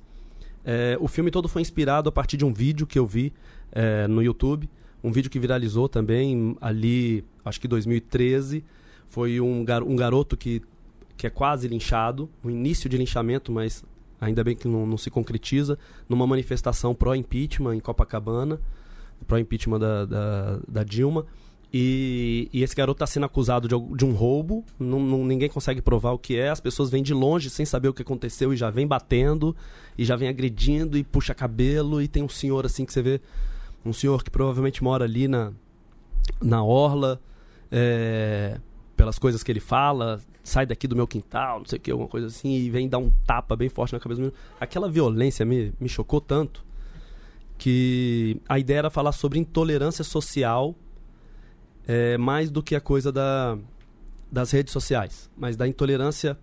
[0.64, 3.32] É, o filme todo foi inspirado a partir de um vídeo que eu vi
[3.72, 4.68] é, no YouTube,
[5.02, 8.64] um vídeo que viralizou também ali, acho que 2013.
[9.08, 10.62] Foi um, gar um garoto que
[11.18, 13.84] que é quase linchado, o início de linchamento, mas
[14.20, 15.76] ainda bem que não, não se concretiza,
[16.08, 18.60] numa manifestação pró-impeachment em Copacabana,
[19.26, 21.26] pró-impeachment da, da, da, Dilma.
[21.72, 25.82] E, e esse garoto está sendo acusado de, de um roubo, não, não, ninguém consegue
[25.82, 28.56] provar o que é, as pessoas vêm de longe sem saber o que aconteceu e
[28.56, 29.54] já vem batendo,
[29.96, 33.20] e já vem agredindo e puxa cabelo, e tem um senhor assim que você vê,
[33.84, 35.52] um senhor que provavelmente mora ali na,
[36.40, 37.20] na orla,
[37.70, 38.58] é,
[38.96, 42.08] pelas coisas que ele fala, sai daqui do meu quintal, não sei o que, alguma
[42.08, 44.38] coisa assim, e vem dar um tapa bem forte na cabeça do menino.
[44.58, 46.64] Aquela violência me, me chocou tanto
[47.58, 50.74] que a ideia era falar sobre intolerância social
[51.88, 53.56] é, mais do que a coisa da,
[54.30, 56.38] das redes sociais, mas da intolerância,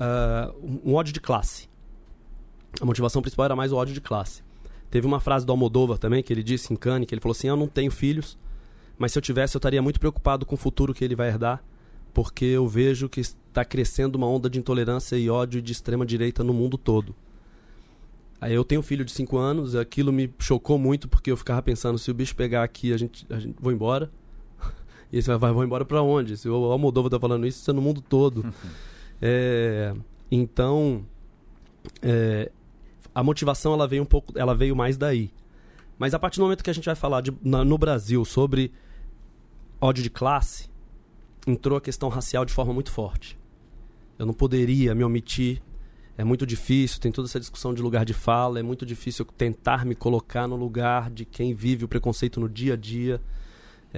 [0.00, 1.68] uh, um ódio de classe.
[2.80, 4.44] A motivação principal era mais o ódio de classe.
[4.88, 7.48] Teve uma frase do Almodóvar também, que ele disse em Cannes, que ele falou assim,
[7.48, 8.38] eu não tenho filhos,
[8.96, 11.62] mas se eu tivesse eu estaria muito preocupado com o futuro que ele vai herdar,
[12.14, 16.44] porque eu vejo que está crescendo uma onda de intolerância e ódio de extrema direita
[16.44, 17.14] no mundo todo.
[18.40, 21.60] Aí eu tenho um filho de 5 anos, aquilo me chocou muito porque eu ficava
[21.60, 24.10] pensando se o bicho pegar aqui, a gente, a gente vou embora.
[25.16, 26.36] E você vai, vai embora para onde?
[26.36, 28.44] Se o Almodóvar tá falando isso, isso é no mundo todo.
[29.20, 29.94] é,
[30.30, 31.04] então,
[32.02, 32.50] é,
[33.14, 35.30] a motivação ela veio um pouco, ela veio mais daí.
[35.98, 38.72] Mas a partir do momento que a gente vai falar de, na, no Brasil sobre
[39.80, 40.68] ódio de classe,
[41.46, 43.38] entrou a questão racial de forma muito forte.
[44.18, 45.62] Eu não poderia me omitir
[46.18, 49.84] é muito difícil, tem toda essa discussão de lugar de fala, é muito difícil tentar
[49.84, 53.20] me colocar no lugar de quem vive o preconceito no dia a dia.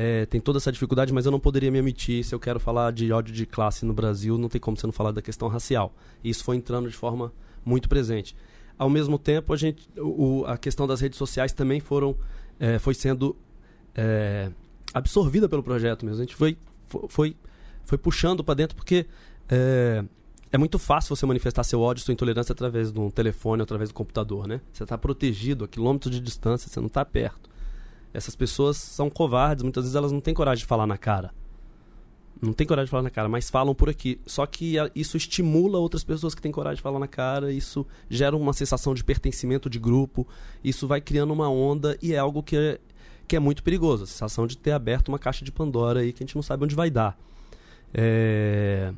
[0.00, 2.22] É, tem toda essa dificuldade, mas eu não poderia me omitir.
[2.22, 4.92] Se eu quero falar de ódio de classe no Brasil, não tem como você não
[4.92, 5.92] falar da questão racial.
[6.22, 7.32] E isso foi entrando de forma
[7.64, 8.37] muito presente.
[8.78, 12.14] Ao mesmo tempo, a, gente, o, a questão das redes sociais também foram,
[12.61, 13.34] é, foi sendo
[13.92, 14.52] é,
[14.94, 16.22] absorvida pelo projeto mesmo.
[16.22, 16.56] A gente foi,
[17.08, 17.37] foi,
[17.84, 19.04] foi puxando para dentro porque
[19.48, 20.04] é,
[20.52, 23.94] é muito fácil você manifestar seu ódio, sua intolerância através de um telefone, através do
[23.94, 24.61] computador, né?
[24.72, 27.47] Você está protegido a quilômetros de distância, você não está perto.
[28.12, 31.32] Essas pessoas são covardes, muitas vezes elas não têm coragem de falar na cara.
[32.40, 34.20] Não tem coragem de falar na cara, mas falam por aqui.
[34.24, 38.36] Só que isso estimula outras pessoas que têm coragem de falar na cara, isso gera
[38.36, 40.26] uma sensação de pertencimento de grupo,
[40.62, 42.78] isso vai criando uma onda e é algo que é,
[43.26, 44.04] que é muito perigoso.
[44.04, 46.64] A sensação de ter aberto uma caixa de Pandora aí que a gente não sabe
[46.64, 47.18] onde vai dar.
[47.92, 48.92] É...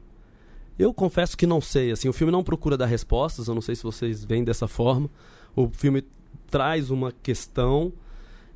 [0.78, 3.74] Eu confesso que não sei, assim, o filme não procura dar respostas, eu não sei
[3.74, 5.10] se vocês veem dessa forma.
[5.54, 6.02] O filme
[6.50, 7.92] traz uma questão,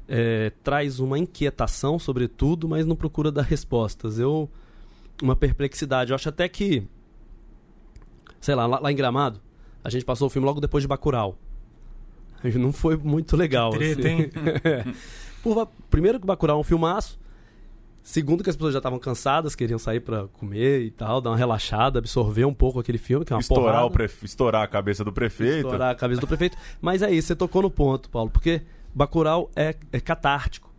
[0.09, 4.19] é, traz uma inquietação, sobretudo, mas não procura dar respostas.
[4.19, 4.51] Eu
[5.23, 6.11] uma perplexidade.
[6.11, 6.87] Eu acho até que,
[8.41, 9.41] sei lá, lá, lá em Gramado,
[9.83, 11.39] a gente passou o filme logo depois de Bacurau.
[12.55, 13.71] Não foi muito legal.
[13.73, 14.23] Que treta, assim.
[14.23, 14.31] hein?
[15.43, 17.19] Por, primeiro que Bacurau é um filmaço,
[18.05, 21.39] Segundo que as pessoas já estavam cansadas, queriam sair para comer e tal, dar uma
[21.39, 23.87] relaxada, absorver um pouco aquele filme, que é uma estourar, porrada.
[23.87, 24.27] o prefe...
[24.27, 25.69] estourar a cabeça do prefeito.
[25.69, 26.55] Estourar a cabeça do prefeito.
[26.83, 28.61] Mas é isso, você tocou no ponto, Paulo, porque
[28.95, 30.73] Bacurau é, é catártico.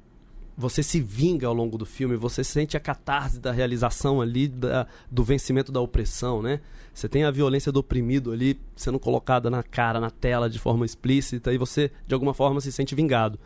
[0.58, 4.88] Você se vinga ao longo do filme, você sente a catarse da realização ali, da,
[5.12, 6.62] do vencimento da opressão, né?
[6.93, 10.86] Você tem a violência do oprimido ali sendo colocada na cara, na tela, de forma
[10.86, 13.38] explícita, e você, de alguma forma, se sente vingado.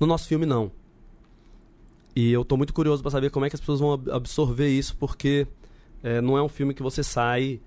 [0.00, 0.72] No nosso filme, não.
[2.16, 4.96] E eu tô muito curioso para saber como é que as pessoas vão absorver isso,
[4.96, 5.46] porque
[6.02, 7.60] é, não é um filme que você sai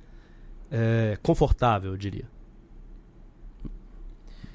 [0.69, 2.25] é, confortável, eu diria.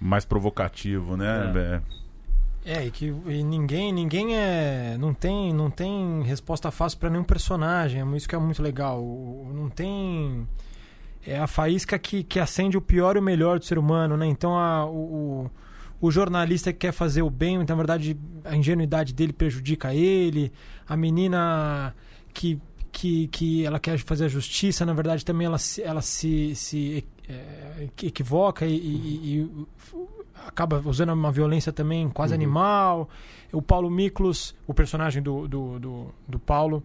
[0.06, 1.82] Mais provocativo, né?
[2.66, 7.08] É, é e que e ninguém, ninguém é, não tem, não tem resposta fácil para
[7.08, 8.02] nenhum personagem.
[8.02, 9.02] É isso que é muito legal.
[9.54, 10.46] Não tem
[11.26, 14.26] é a faísca que, que acende o pior e o melhor do ser humano, né?
[14.26, 15.50] Então a, o,
[15.98, 18.14] o- jornalista que quer fazer o bem, então, na verdade
[18.44, 20.52] a ingenuidade dele prejudica ele.
[20.86, 21.94] A menina
[22.34, 22.60] que
[22.92, 27.04] que, que ela quer fazer a justiça, na verdade também ela se, ela se, se
[27.28, 29.66] é, equivoca e, e- e
[30.46, 33.08] acaba usando uma violência também quase animal.
[33.52, 36.82] O Paulo Miklos, o personagem do, do, do, do Paulo,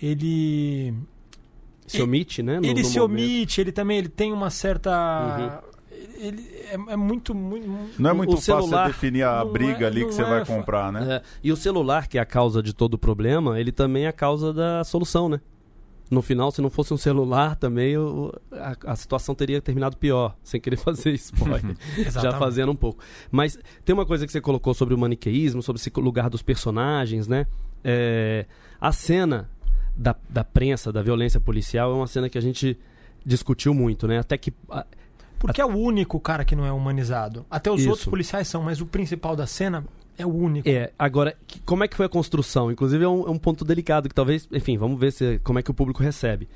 [0.00, 0.94] ele
[1.86, 2.58] Se omite, né?
[2.60, 3.20] no- ele no se momento.
[3.22, 5.62] omite, ele também ele tem uma certa.
[6.16, 7.66] Ele é, é muito, muito.
[7.98, 10.54] Não é muito o fácil definir a briga é- ali que você é vai fa-
[10.54, 11.16] comprar, né?
[11.16, 14.08] É, e o celular, que é a causa de todo o problema, ele também é
[14.08, 15.40] a causa da solução, né?
[16.10, 20.34] No final, se não fosse um celular, também o- a, a situação teria terminado pior,
[20.42, 21.76] sem querer fazer spoiler.
[21.96, 22.38] já Exatamente.
[22.38, 23.00] fazendo um pouco.
[23.30, 27.28] Mas tem uma coisa que você colocou sobre o maniqueísmo, sobre esse lugar dos personagens,
[27.28, 27.46] né?
[27.84, 28.44] É,
[28.80, 29.48] a cena
[29.96, 32.76] da, da prensa, da violência policial, é uma cena que a gente
[33.24, 34.18] discutiu muito, né?
[34.18, 34.52] Até que.
[34.68, 34.84] a-
[35.38, 37.46] Porque é o único cara que não é humanizado.
[37.48, 37.90] Até os Isso.
[37.90, 39.84] outros policiais são, mas o principal da cena
[40.20, 40.68] é o único.
[40.68, 42.70] É, agora, como é que foi a construção?
[42.70, 45.62] Inclusive é um, é um ponto delicado que talvez, enfim, vamos ver se, como é
[45.62, 46.48] que o público recebe.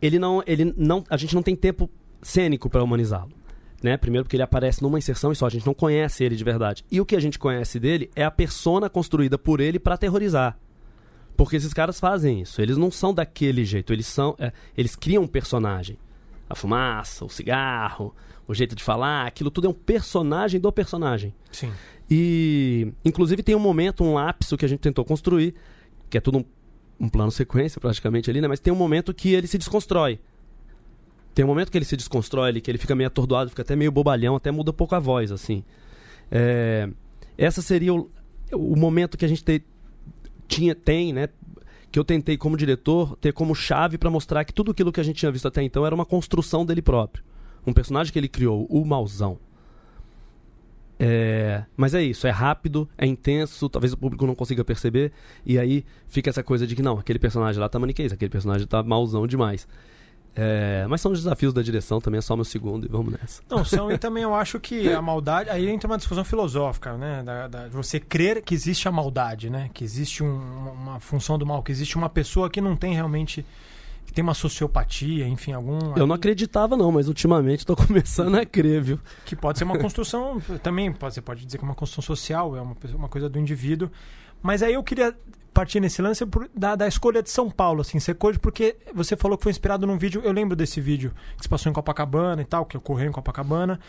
[0.00, 3.32] Ele não, ele não, a gente não tem tempo cênico para humanizá-lo,
[3.82, 3.96] né?
[3.96, 6.84] Primeiro porque ele aparece numa inserção e só, a gente não conhece ele de verdade.
[6.90, 10.58] E o que a gente conhece dele é a persona construída por ele para aterrorizar.
[11.36, 12.60] Porque esses caras fazem isso.
[12.60, 13.92] Eles não são daquele jeito.
[13.92, 14.36] Eles são.
[14.38, 15.98] É, eles criam um personagem.
[16.48, 18.14] A fumaça, o cigarro,
[18.46, 21.34] o jeito de falar, aquilo tudo é um personagem do personagem.
[21.50, 21.72] Sim.
[22.10, 25.54] E, inclusive, tem um momento, um lapso que a gente tentou construir,
[26.10, 26.44] que é tudo um,
[27.00, 28.48] um plano sequência praticamente ali, né?
[28.48, 30.18] Mas tem um momento que ele se desconstrói.
[31.34, 33.74] Tem um momento que ele se desconstrói ali, que ele fica meio atordoado, fica até
[33.74, 35.64] meio bobalhão, até muda pouco a voz, assim.
[36.30, 36.88] É,
[37.38, 38.10] essa seria o,
[38.52, 39.62] o momento que a gente te,
[40.46, 41.28] tinha, tem, né?
[41.90, 45.02] Que eu tentei, como diretor, ter como chave para mostrar que tudo aquilo que a
[45.02, 47.24] gente tinha visto até então era uma construção dele próprio.
[47.66, 49.38] Um personagem que ele criou, o Mauzão.
[51.04, 55.10] É, mas é isso, é rápido, é intenso, talvez o público não consiga perceber,
[55.44, 58.68] e aí fica essa coisa de que não, aquele personagem lá tá maniqueis, aquele personagem
[58.68, 59.66] tá mauzão demais.
[60.34, 63.42] É, mas são os desafios da direção, também é só meu segundo e vamos nessa.
[63.50, 65.50] Não, são e também eu acho que a maldade.
[65.50, 67.22] Aí entra uma discussão filosófica, né?
[67.22, 69.68] Da, da, de você crer que existe a maldade, né?
[69.74, 73.44] Que existe um, uma função do mal, que existe uma pessoa que não tem realmente.
[74.12, 75.96] Que tem uma sociopatia, enfim, algum.
[75.96, 79.00] Eu não acreditava, não, mas ultimamente estou começando a crer, viu?
[79.24, 80.40] Que pode ser uma construção.
[80.62, 83.38] também pode, você pode dizer que é uma construção social, é uma, uma coisa do
[83.38, 83.90] indivíduo.
[84.42, 85.16] Mas aí eu queria
[85.54, 89.36] partir nesse lance da, da, escolha de São Paulo, assim, ser coisa, porque você falou
[89.36, 92.44] que foi inspirado num vídeo, eu lembro desse vídeo que se passou em Copacabana e
[92.44, 93.80] tal, que ocorreu em Copacabana.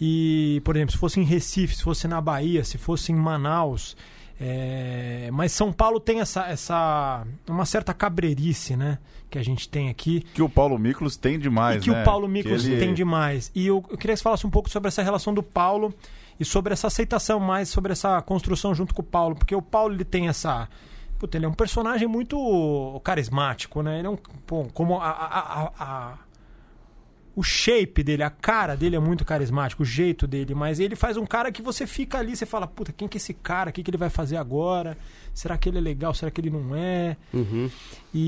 [0.00, 3.96] E, por exemplo, se fosse em Recife, se fosse na Bahia, se fosse em Manaus.
[4.40, 5.28] É...
[5.32, 7.26] Mas São Paulo tem essa, essa.
[7.48, 8.98] uma certa cabreirice, né?
[9.28, 10.22] Que a gente tem aqui.
[10.34, 12.02] Que o Paulo Miklos tem demais, e que né?
[12.02, 12.78] o Paulo Miklos ele...
[12.78, 13.52] tem demais.
[13.54, 15.94] E eu, eu queria que você falasse um pouco sobre essa relação do Paulo
[16.38, 19.36] e sobre essa aceitação mais, sobre essa construção junto com o Paulo.
[19.36, 20.68] Porque o Paulo ele tem essa
[21.20, 23.98] Puta, ele é um personagem muito carismático, né?
[23.98, 24.16] Ele é um.
[24.48, 26.18] Bom, como a, a, a, a,
[27.40, 31.16] o shape dele, a cara dele é muito carismático, o jeito dele, mas ele faz
[31.16, 33.70] um cara que você fica ali, você fala, puta, quem que é esse cara?
[33.70, 34.96] O que, que ele vai fazer agora?
[35.32, 36.12] Será que ele é legal?
[36.12, 37.16] Será que ele não é?
[37.32, 37.70] Uhum.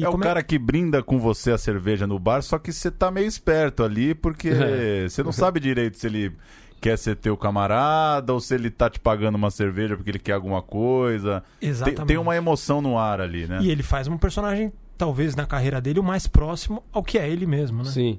[0.03, 0.43] é o cara é...
[0.43, 4.15] que brinda com você a cerveja no bar, só que você tá meio esperto ali,
[4.15, 4.49] porque
[5.05, 5.07] é.
[5.07, 6.35] você não sabe direito se ele
[6.81, 10.33] quer ser teu camarada ou se ele tá te pagando uma cerveja porque ele quer
[10.33, 11.45] alguma coisa.
[11.61, 11.99] Exatamente.
[11.99, 13.59] Tem, tem uma emoção no ar ali, né?
[13.61, 17.29] E ele faz um personagem, talvez na carreira dele, o mais próximo ao que é
[17.29, 17.91] ele mesmo, né?
[17.91, 18.19] Sim.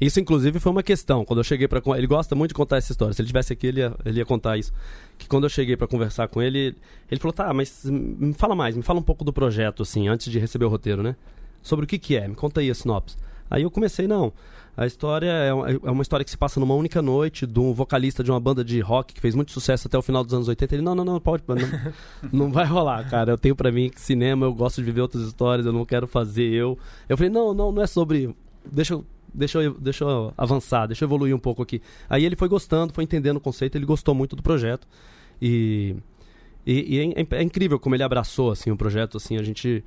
[0.00, 1.24] Isso, inclusive, foi uma questão.
[1.24, 3.14] Quando eu cheguei para Ele gosta muito de contar essa história.
[3.14, 4.72] Se ele tivesse aqui, ele ia, ele ia contar isso.
[5.16, 6.76] Que quando eu cheguei para conversar com ele,
[7.10, 10.30] ele falou: tá, mas me fala mais, me fala um pouco do projeto, assim, antes
[10.30, 11.16] de receber o roteiro, né?
[11.62, 13.16] Sobre o que, que é, me conta aí a sinopse.
[13.50, 14.32] Aí eu comecei, não.
[14.76, 18.24] A história é uma, é história que se passa numa única noite de um vocalista
[18.24, 20.74] de uma banda de rock que fez muito sucesso até o final dos anos 80.
[20.74, 21.56] Ele, não, não, não, pode, não,
[22.32, 23.30] não vai rolar, cara.
[23.30, 26.08] Eu tenho para mim que cinema, eu gosto de viver outras histórias, eu não quero
[26.08, 26.76] fazer eu.
[27.08, 28.34] Eu falei, não, não, não é sobre.
[28.66, 29.04] Deixa eu
[29.34, 31.82] deixa eu, deixa eu avançar, deixa eu evoluir um pouco aqui.
[32.08, 34.86] Aí ele foi gostando, foi entendendo o conceito, ele gostou muito do projeto.
[35.42, 35.96] E,
[36.66, 39.16] e, e é, é, incrível como ele abraçou assim, o projeto.
[39.16, 39.84] Assim, a gente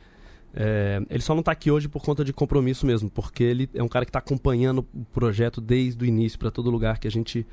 [0.54, 3.84] é, ele só não está aqui hoje por conta de compromisso mesmo, porque ele é
[3.84, 7.12] um cara que está acompanhando o projeto desde o início para todo lugar que a
[7.12, 7.46] gente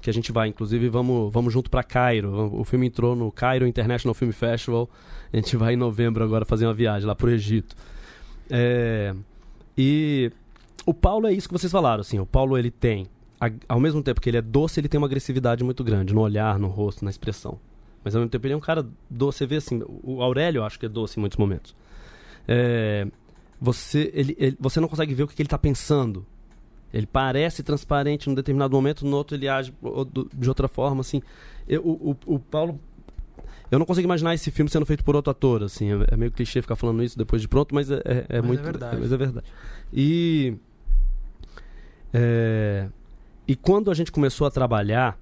[0.00, 0.48] que a gente vai.
[0.48, 2.58] Inclusive vamos vamos junto para Cairo.
[2.58, 4.88] O filme entrou no Cairo International Film Festival.
[5.32, 7.76] A gente vai em novembro agora fazer uma viagem lá para o Egito.
[8.50, 9.14] É,
[9.76, 10.32] e
[10.86, 12.00] o Paulo é isso que vocês falaram.
[12.00, 13.06] Assim, o Paulo ele tem
[13.68, 16.58] ao mesmo tempo que ele é doce, ele tem uma agressividade muito grande no olhar,
[16.58, 17.58] no rosto, na expressão.
[18.02, 19.38] Mas ao mesmo tempo ele é um cara doce.
[19.38, 21.74] Você vê assim, o Aurélio eu acho que é doce em muitos momentos
[22.48, 23.06] é,
[23.60, 26.24] você, ele, ele, você não consegue ver o que, que ele está pensando.
[26.90, 29.74] Ele parece transparente num determinado momento, no outro ele age
[30.34, 31.20] de outra forma, assim.
[31.68, 32.80] Eu, o, o, Paulo...
[33.70, 35.92] Eu não consigo imaginar esse filme sendo feito por outro ator, assim.
[35.92, 38.46] É, é meio clichê ficar falando isso depois de pronto, mas é, é, é mas
[38.46, 38.60] muito...
[38.60, 38.96] É verdade.
[38.98, 39.46] mas é verdade.
[39.92, 40.56] E...
[42.12, 42.88] É,
[43.46, 45.18] e quando a gente começou a trabalhar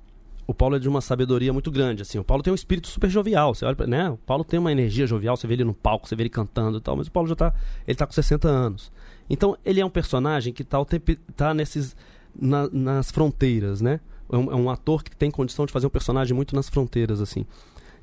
[0.46, 2.18] o Paulo é de uma sabedoria muito grande, assim.
[2.18, 4.10] O Paulo tem um espírito super jovial, você olha, né?
[4.10, 6.78] O Paulo tem uma energia jovial, você vê ele no palco, você vê ele cantando
[6.78, 7.52] e tal, mas o Paulo já tá,
[7.86, 8.92] ele tá com 60 anos.
[9.28, 11.96] Então, ele é um personagem que tá, o tempo, tá nesses
[12.34, 13.98] na, nas fronteiras, né?
[14.30, 17.20] É um, é um, ator que tem condição de fazer um personagem muito nas fronteiras,
[17.20, 17.44] assim.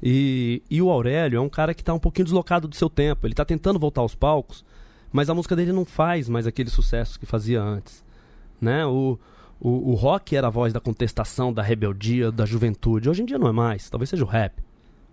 [0.02, 3.26] E, e o Aurélio é um cara que está um pouquinho deslocado do seu tempo.
[3.26, 4.66] Ele está tentando voltar aos palcos,
[5.14, 8.04] mas a música dele não faz mais aquele sucesso que fazia antes.
[8.64, 8.86] Né?
[8.86, 9.20] O,
[9.60, 13.10] o, o rock era a voz da contestação, da rebeldia, da juventude.
[13.10, 13.90] Hoje em dia não é mais.
[13.90, 14.62] Talvez seja o rap,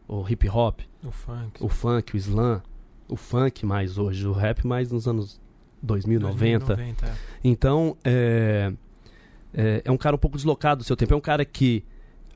[0.09, 2.63] o hip hop, o funk, o, funk, o slam,
[3.09, 5.41] o funk mais hoje, o rap mais nos anos
[5.83, 6.75] 2090.
[6.75, 7.15] 2090 é.
[7.45, 8.73] Então, é,
[9.55, 11.15] é, é, um cara um pouco deslocado do seu tempo.
[11.15, 11.85] É um cara que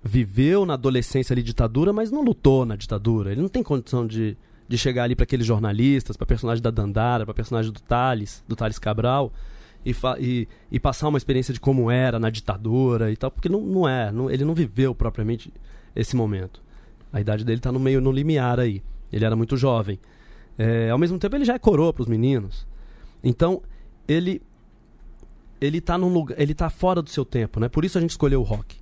[0.02, 3.32] viveu na adolescência ali ditadura, mas não lutou na ditadura.
[3.32, 4.36] Ele não tem condição de,
[4.68, 8.54] de chegar ali para aqueles jornalistas, para personagem da Dandara, para personagem do Thales, do
[8.54, 9.32] Thales Cabral
[9.84, 13.60] e, e, e, passar uma experiência de como era na ditadura e tal, porque não,
[13.60, 15.52] não é, não, ele não viveu propriamente
[15.94, 16.62] esse momento.
[17.12, 18.82] A idade dele está no meio, no limiar aí.
[19.12, 20.00] Ele era muito jovem.
[20.58, 22.66] É, ao mesmo tempo, ele já é coroa para os meninos.
[23.22, 23.62] Então,
[24.08, 24.42] ele
[25.60, 27.68] ele tá num lugar, ele tá fora do seu tempo, né?
[27.68, 28.76] Por isso a gente escolheu o rock.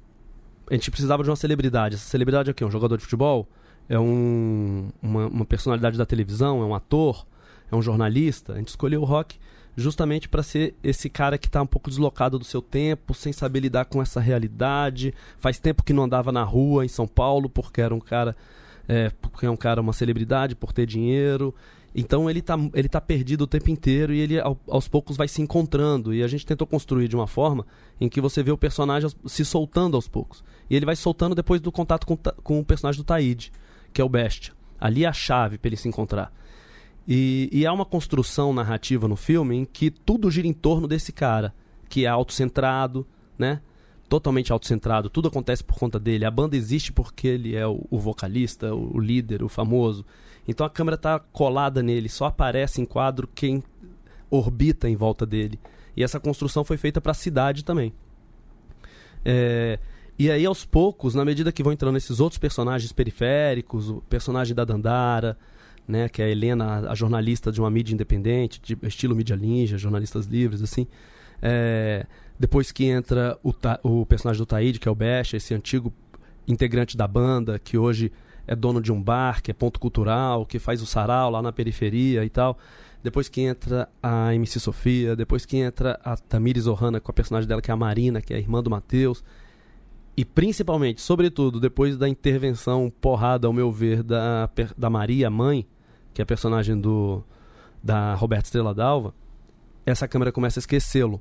[0.70, 1.94] A gente precisava de uma celebridade.
[1.94, 2.64] Essa celebridade é o quê?
[2.64, 3.46] Um jogador de futebol?
[3.88, 6.62] É um, uma, uma personalidade da televisão?
[6.62, 7.26] É um ator?
[7.70, 8.54] É um jornalista?
[8.54, 9.38] A gente escolheu o rock
[9.76, 13.60] justamente para ser esse cara que está um pouco deslocado do seu tempo, sem saber
[13.60, 15.14] lidar com essa realidade.
[15.38, 18.36] Faz tempo que não andava na rua em São Paulo porque era um cara,
[18.88, 21.54] é, porque é um cara uma celebridade por ter dinheiro.
[21.94, 25.28] Então ele está ele tá perdido o tempo inteiro e ele ao, aos poucos vai
[25.28, 26.14] se encontrando.
[26.14, 27.66] E a gente tentou construir de uma forma
[28.00, 30.42] em que você vê o personagem se soltando aos poucos.
[30.68, 33.52] E ele vai soltando depois do contato com, com o personagem do Taíde,
[33.92, 34.54] que é o Bestia.
[34.80, 36.32] Ali é a chave para ele se encontrar.
[37.06, 41.12] E, e há uma construção narrativa no filme em que tudo gira em torno desse
[41.12, 41.54] cara,
[41.88, 43.06] que é autocentrado,
[43.38, 43.60] né?
[44.08, 46.24] Totalmente autocentrado, tudo acontece por conta dele.
[46.24, 50.04] A banda existe porque ele é o, o vocalista, o, o líder, o famoso.
[50.46, 53.62] Então a câmera está colada nele, só aparece em quadro quem
[54.30, 55.58] orbita em volta dele.
[55.96, 57.92] E essa construção foi feita para a cidade também.
[59.24, 59.78] É,
[60.18, 64.54] e aí, aos poucos, na medida que vão entrando esses outros personagens periféricos, o personagem
[64.54, 65.38] da Dandara,
[65.86, 69.76] né, que é a Helena, a jornalista de uma mídia independente, de estilo mídia ninja,
[69.76, 70.86] jornalistas livres, assim.
[71.40, 72.06] É,
[72.38, 75.92] depois que entra o, o personagem do Taíde, que é o Becha, esse antigo
[76.46, 78.12] integrante da banda, que hoje
[78.46, 81.52] é dono de um bar, que é ponto cultural, que faz o sarau lá na
[81.52, 82.58] periferia e tal.
[83.02, 87.48] Depois que entra a MC Sofia, depois que entra a Tamires Ohana com a personagem
[87.48, 89.24] dela, que é a Marina, que é a irmã do Matheus.
[90.16, 95.66] E principalmente, sobretudo, depois da intervenção porrada, ao meu ver, da, da Maria, mãe,
[96.12, 97.22] que é a personagem do
[97.82, 99.12] da Roberta Estrela Dalva,
[99.84, 101.20] essa câmera começa a esquecê-lo.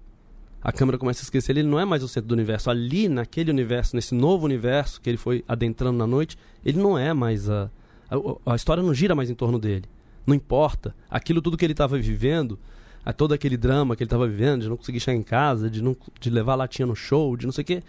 [0.62, 2.70] A câmera começa a esquecer ele, não é mais o centro do universo.
[2.70, 7.14] Ali, naquele universo, nesse novo universo que ele foi adentrando na noite, ele não é
[7.14, 7.72] mais a.
[8.10, 9.86] A, a história não gira mais em torno dele.
[10.28, 10.94] Não importa.
[11.10, 12.60] Aquilo tudo que ele estava vivendo,
[13.04, 15.82] a todo aquele drama que ele estava vivendo, de não conseguir chegar em casa, de,
[15.82, 17.84] não, de levar latinha no show, de não sei o quê,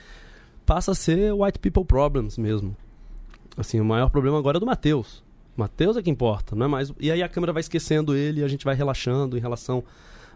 [0.64, 2.76] passa a ser white people problems mesmo.
[3.56, 5.22] Assim, o maior problema agora é do Matheus.
[5.56, 6.92] Matheus é que importa, não é mais.
[6.98, 9.84] E aí a câmera vai esquecendo ele e a gente vai relaxando em relação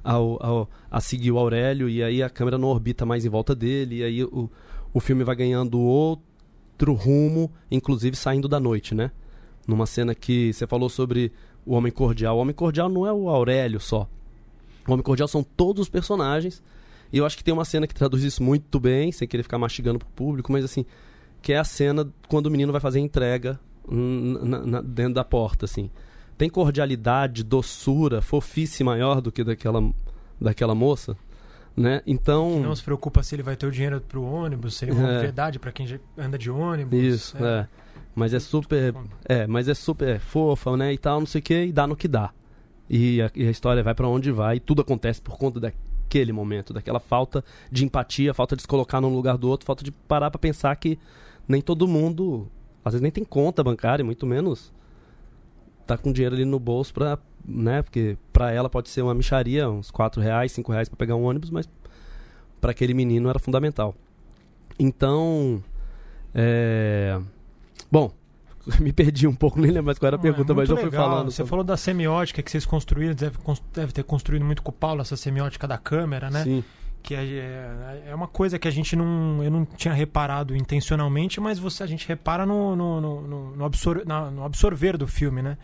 [0.04, 3.54] ao, ao, a seguir o Aurélio, e aí a câmera não orbita mais em volta
[3.54, 4.48] dele, e aí o,
[4.94, 9.10] o filme vai ganhando outro rumo, inclusive saindo da noite, né?
[9.66, 11.32] Numa cena que você falou sobre
[11.64, 12.36] o Homem Cordial.
[12.36, 14.08] O Homem Cordial não é o Aurélio só.
[14.86, 16.62] O Homem Cordial são todos os personagens.
[17.12, 19.58] E eu acho que tem uma cena que traduz isso muito bem, sem querer ficar
[19.58, 20.84] mastigando pro público, mas assim,
[21.40, 25.64] que é a cena quando o menino vai fazer entrega na, na, dentro da porta,
[25.64, 25.90] assim.
[26.36, 29.82] Tem cordialidade, doçura, fofice maior do que daquela,
[30.40, 31.16] daquela moça,
[31.76, 32.02] né?
[32.06, 32.60] Então...
[32.60, 35.20] Não se preocupa se ele vai ter o dinheiro pro ônibus, seria uma é.
[35.20, 35.86] verdade para quem
[36.18, 36.98] anda de ônibus.
[36.98, 37.60] Isso, é.
[37.60, 37.68] é.
[38.14, 38.94] Mas é super...
[39.24, 40.92] É, mas é super fofa, né?
[40.92, 42.30] E tal, não sei o que, e dá no que dá.
[42.88, 45.60] E a, e a história vai para onde vai, e tudo acontece por conta
[46.06, 49.84] daquele momento, daquela falta de empatia, falta de se colocar num lugar do outro, falta
[49.84, 50.98] de parar para pensar que
[51.46, 52.48] nem todo mundo
[52.84, 54.72] às vezes nem tem conta bancária, muito menos
[55.84, 59.68] tá com dinheiro ali no bolso pra, né, porque pra ela pode ser uma micharia,
[59.68, 61.68] uns 4 reais, 5 reais pra pegar um ônibus, mas
[62.60, 63.94] para aquele menino era fundamental.
[64.78, 65.62] Então,
[66.34, 67.20] é...
[67.90, 68.10] Bom,
[68.80, 70.76] me perdi um pouco, nem lembro mais qual era a é pergunta, é mas eu
[70.76, 71.30] fui falando.
[71.30, 71.50] Você sobre...
[71.50, 73.36] falou da semiótica que vocês construíram, deve,
[73.72, 76.44] deve ter construído muito com o Paulo, essa semiótica da câmera, né?
[76.44, 76.64] Sim
[77.06, 81.56] que é, é uma coisa que a gente não eu não tinha reparado intencionalmente mas
[81.56, 85.56] você a gente repara no no, no, no, absor, na, no absorver do filme né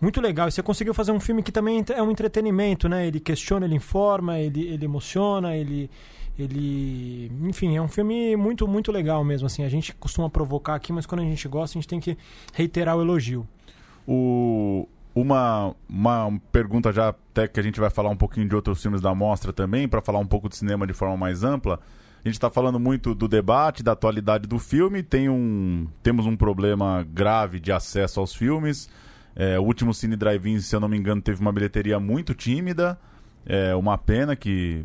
[0.00, 3.20] muito legal e você conseguiu fazer um filme que também é um entretenimento né ele
[3.20, 5.90] questiona ele informa ele ele emociona ele
[6.38, 10.92] ele enfim é um filme muito muito legal mesmo assim a gente costuma provocar aqui
[10.92, 12.16] mas quando a gente gosta a gente tem que
[12.54, 13.46] reiterar o elogio
[14.06, 18.80] o uma, uma pergunta já até que a gente vai falar um pouquinho de outros
[18.80, 21.80] filmes da mostra também, para falar um pouco de cinema de forma mais ampla.
[22.24, 25.02] A gente está falando muito do debate, da atualidade do filme.
[25.02, 28.88] Tem um, temos um problema grave de acesso aos filmes.
[29.36, 32.98] É, o último Cine Drive-In, se eu não me engano, teve uma bilheteria muito tímida.
[33.46, 34.84] É uma pena que,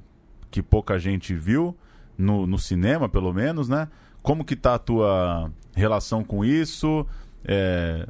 [0.54, 1.76] que pouca gente viu,
[2.16, 3.88] no, no cinema pelo menos, né?
[4.22, 7.08] Como que tá a tua relação com isso?
[7.44, 8.08] É,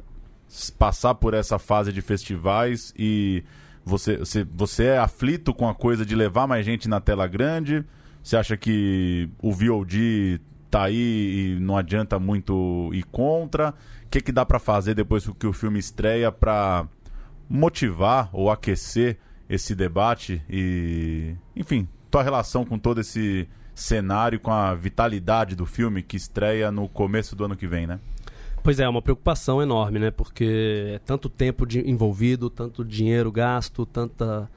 [0.78, 3.42] passar por essa fase de festivais e
[3.82, 7.82] você, você, você é aflito com a coisa de levar mais gente na tela grande?
[8.22, 10.38] Você acha que o VOD
[10.70, 13.70] tá aí e não adianta muito ir contra?
[14.04, 16.86] O que, que dá para fazer depois que o filme estreia para
[17.48, 19.16] motivar ou aquecer
[19.48, 26.00] esse debate e, enfim, tua relação com todo esse cenário, com a vitalidade do filme
[26.00, 27.98] que estreia no começo do ano que vem, né?
[28.62, 30.12] Pois é, é uma preocupação enorme, né?
[30.12, 34.48] Porque é tanto tempo de, envolvido, tanto dinheiro gasto, tanta,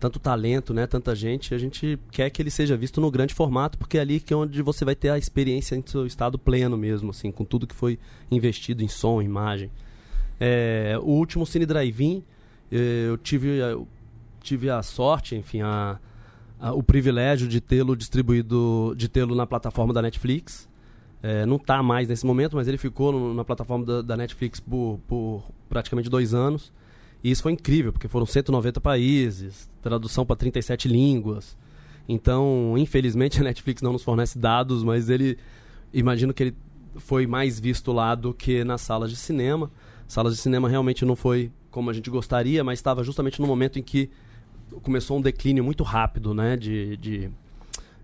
[0.00, 0.88] tanto talento, né?
[0.88, 1.54] Tanta gente.
[1.54, 4.36] A gente quer que ele seja visto no grande formato, porque é ali que é
[4.36, 7.76] onde você vai ter a experiência em seu estado pleno mesmo, assim, com tudo que
[7.76, 7.96] foi
[8.28, 9.70] investido em som, imagem.
[10.40, 12.24] É, o último Cine Drive-In,
[12.72, 13.86] eh, eu tive, eu
[14.40, 16.00] tive a sorte, enfim, a,
[16.72, 20.68] o privilégio de tê-lo distribuído, de tê-lo na plataforma da Netflix.
[21.22, 24.60] É, não está mais nesse momento, mas ele ficou no, na plataforma da, da Netflix
[24.60, 26.72] por, por, praticamente dois anos.
[27.22, 31.56] E isso foi incrível, porque foram 190 países, tradução para 37 línguas.
[32.06, 35.38] Então, infelizmente, a Netflix não nos fornece dados, mas ele.
[35.92, 36.56] Imagino que ele
[36.96, 39.70] foi mais visto lá do que nas salas de cinema.
[40.06, 43.78] Salas de cinema realmente não foi como a gente gostaria, mas estava justamente no momento
[43.78, 44.10] em que
[44.82, 47.30] começou um declínio muito rápido né, de, de,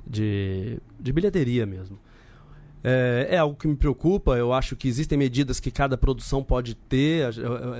[0.06, 1.98] de, de bilheteria mesmo.
[2.82, 4.36] É, é, algo que me preocupa.
[4.36, 7.30] Eu acho que existem medidas que cada produção pode ter.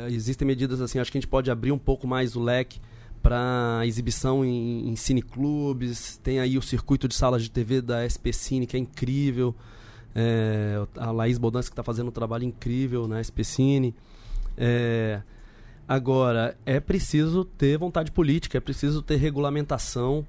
[0.09, 2.81] Existem medidas assim, acho que a gente pode abrir um pouco mais o leque
[3.23, 6.19] para exibição em, em cineclubes.
[6.23, 9.55] Tem aí o circuito de salas de TV da SP Cine, que é incrível.
[10.15, 13.95] É, a Laís Bodança que está fazendo um trabalho incrível na SP Cine.
[14.57, 15.23] É,
[15.91, 20.25] agora, é preciso ter vontade política, é preciso ter regulamentação.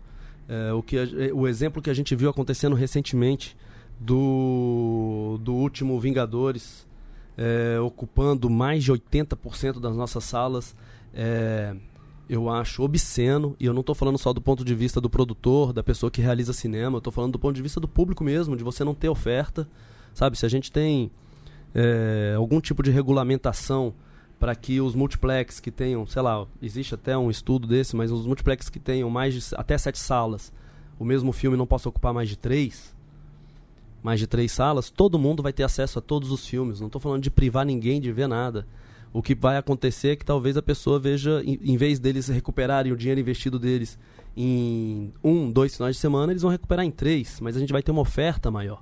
[0.50, 1.04] É, o, que a,
[1.36, 3.56] o exemplo que a gente viu acontecendo recentemente
[4.00, 6.88] do, do último Vingadores,
[7.38, 10.76] é, ocupando mais de 80% das nossas salas,
[11.14, 11.76] é,
[12.28, 13.56] eu acho obsceno.
[13.60, 16.24] E eu não estou falando só do ponto de vista do produtor, da pessoa que
[16.24, 18.96] realiza cinema, eu estou falando do ponto de vista do público mesmo, de você não
[18.96, 19.70] ter oferta.
[20.12, 21.12] Sabe, se a gente tem
[21.76, 23.94] é, algum tipo de regulamentação
[24.42, 28.26] para que os multiplex que tenham, sei lá, existe até um estudo desse, mas os
[28.26, 30.52] multiplex que tenham mais de até sete salas,
[30.98, 32.92] o mesmo filme não possa ocupar mais de três,
[34.02, 36.80] mais de três salas, todo mundo vai ter acesso a todos os filmes.
[36.80, 38.66] Não estou falando de privar ninguém de ver nada.
[39.14, 42.92] O que vai acontecer é que talvez a pessoa veja, em, em vez deles recuperarem
[42.92, 43.96] o dinheiro investido deles
[44.36, 47.84] em um, dois finais de semana, eles vão recuperar em três, mas a gente vai
[47.84, 48.82] ter uma oferta maior.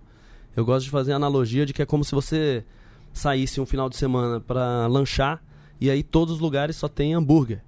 [0.56, 2.64] Eu gosto de fazer a analogia de que é como se você
[3.12, 5.49] saísse um final de semana para lanchar
[5.80, 7.62] e aí todos os lugares só tem hambúrguer.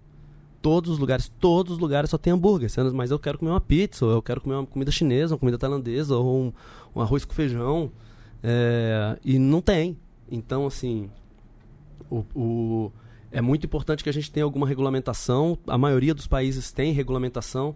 [0.62, 2.70] Todos os lugares, todos os lugares só tem hambúrguer.
[2.94, 5.58] Mas eu quero comer uma pizza, ou eu quero comer uma comida chinesa, uma comida
[5.58, 6.54] tailandesa, ou um,
[6.96, 7.92] um arroz com feijão.
[8.44, 9.98] É, e não tem.
[10.30, 11.10] Então, assim,
[12.10, 12.92] o, o,
[13.32, 15.58] é muito importante que a gente tenha alguma regulamentação.
[15.66, 17.76] A maioria dos países tem regulamentação.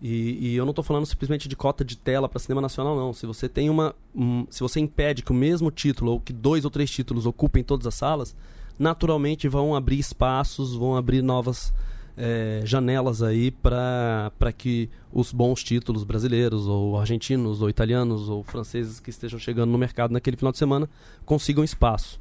[0.00, 3.12] E, e eu não estou falando simplesmente de cota de tela para cinema nacional, não.
[3.12, 3.94] Se você tem uma.
[4.14, 7.62] Um, se você impede que o mesmo título, ou que dois ou três títulos ocupem
[7.62, 8.34] todas as salas,
[8.78, 11.72] naturalmente vão abrir espaços, vão abrir novas
[12.16, 18.98] é, janelas aí para que os bons títulos brasileiros, ou argentinos, ou italianos, ou franceses
[18.98, 20.88] que estejam chegando no mercado naquele final de semana
[21.24, 22.20] consigam espaço.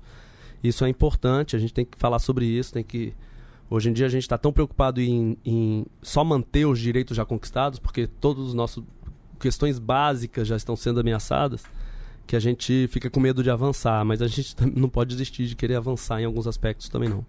[0.64, 3.14] Isso é importante, a gente tem que falar sobre isso, tem que.
[3.70, 7.26] Hoje em dia a gente está tão preocupado em, em só manter os direitos já
[7.26, 8.84] conquistados, porque todas as nossas
[9.40, 11.64] questões básicas já estão sendo ameaçadas,
[12.26, 15.56] que a gente fica com medo de avançar, mas a gente não pode desistir de
[15.56, 17.26] querer avançar em alguns aspectos também não.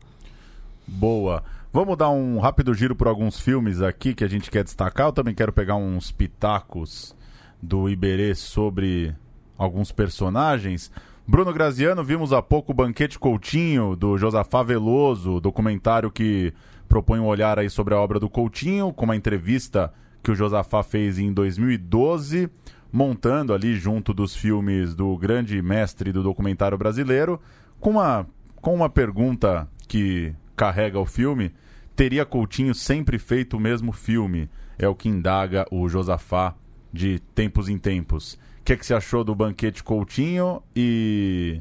[0.87, 1.43] Boa.
[1.73, 5.09] Vamos dar um rápido giro por alguns filmes aqui que a gente quer destacar.
[5.09, 7.15] Eu também quero pegar uns pitacos
[7.61, 9.15] do Iberê sobre
[9.59, 10.91] alguns personagens.
[11.27, 16.55] Bruno Graziano, vimos há pouco o Banquete Coutinho, do Josafá Veloso, documentário que
[16.89, 19.93] propõe um olhar aí sobre a obra do Coutinho, com uma entrevista
[20.23, 22.49] que o Josafá fez em 2012,
[22.97, 27.39] montando ali junto dos filmes do grande mestre do documentário brasileiro,
[27.79, 31.53] com uma, com uma pergunta que carrega o filme,
[31.95, 34.49] teria Coutinho sempre feito o mesmo filme?
[34.79, 36.55] É o que indaga o Josafá
[36.91, 38.39] de tempos em tempos.
[38.61, 40.63] O que, é que você achou do Banquete Coutinho?
[40.75, 41.61] E,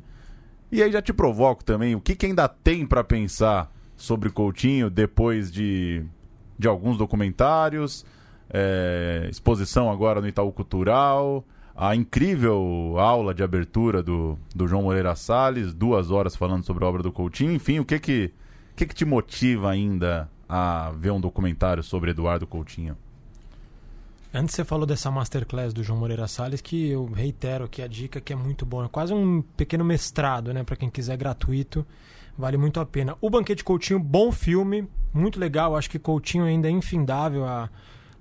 [0.71, 4.89] e aí já te provoco também, o que, que ainda tem para pensar sobre Coutinho
[4.89, 6.01] depois de,
[6.57, 8.05] de alguns documentários,
[8.49, 11.43] é, exposição agora no Itaú Cultural,
[11.75, 16.87] a incrível aula de abertura do, do João Moreira Salles, duas horas falando sobre a
[16.87, 18.33] obra do Coutinho, enfim, o que que
[18.75, 22.97] que, que te motiva ainda a ver um documentário sobre Eduardo Coutinho?
[24.33, 28.19] Antes você falou dessa masterclass do João Moreira Salles, que eu reitero que a dica
[28.19, 28.85] que é muito boa.
[28.85, 30.61] É quase um pequeno mestrado, né?
[30.61, 31.85] Para quem quiser gratuito,
[32.37, 33.15] vale muito a pena.
[33.21, 35.77] O Banquete Coutinho, bom filme, muito legal.
[35.77, 37.69] Acho que Coutinho ainda é infindável a,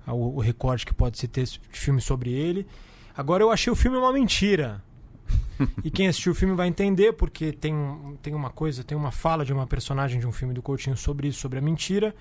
[0.07, 2.67] o, o recorte que pode se ter de filme sobre ele.
[3.15, 4.83] Agora eu achei o filme uma mentira
[5.83, 7.73] e quem assistiu o filme vai entender, porque tem,
[8.21, 11.29] tem uma coisa, tem uma fala de uma personagem de um filme do Coutinho sobre
[11.29, 12.13] isso, sobre a mentira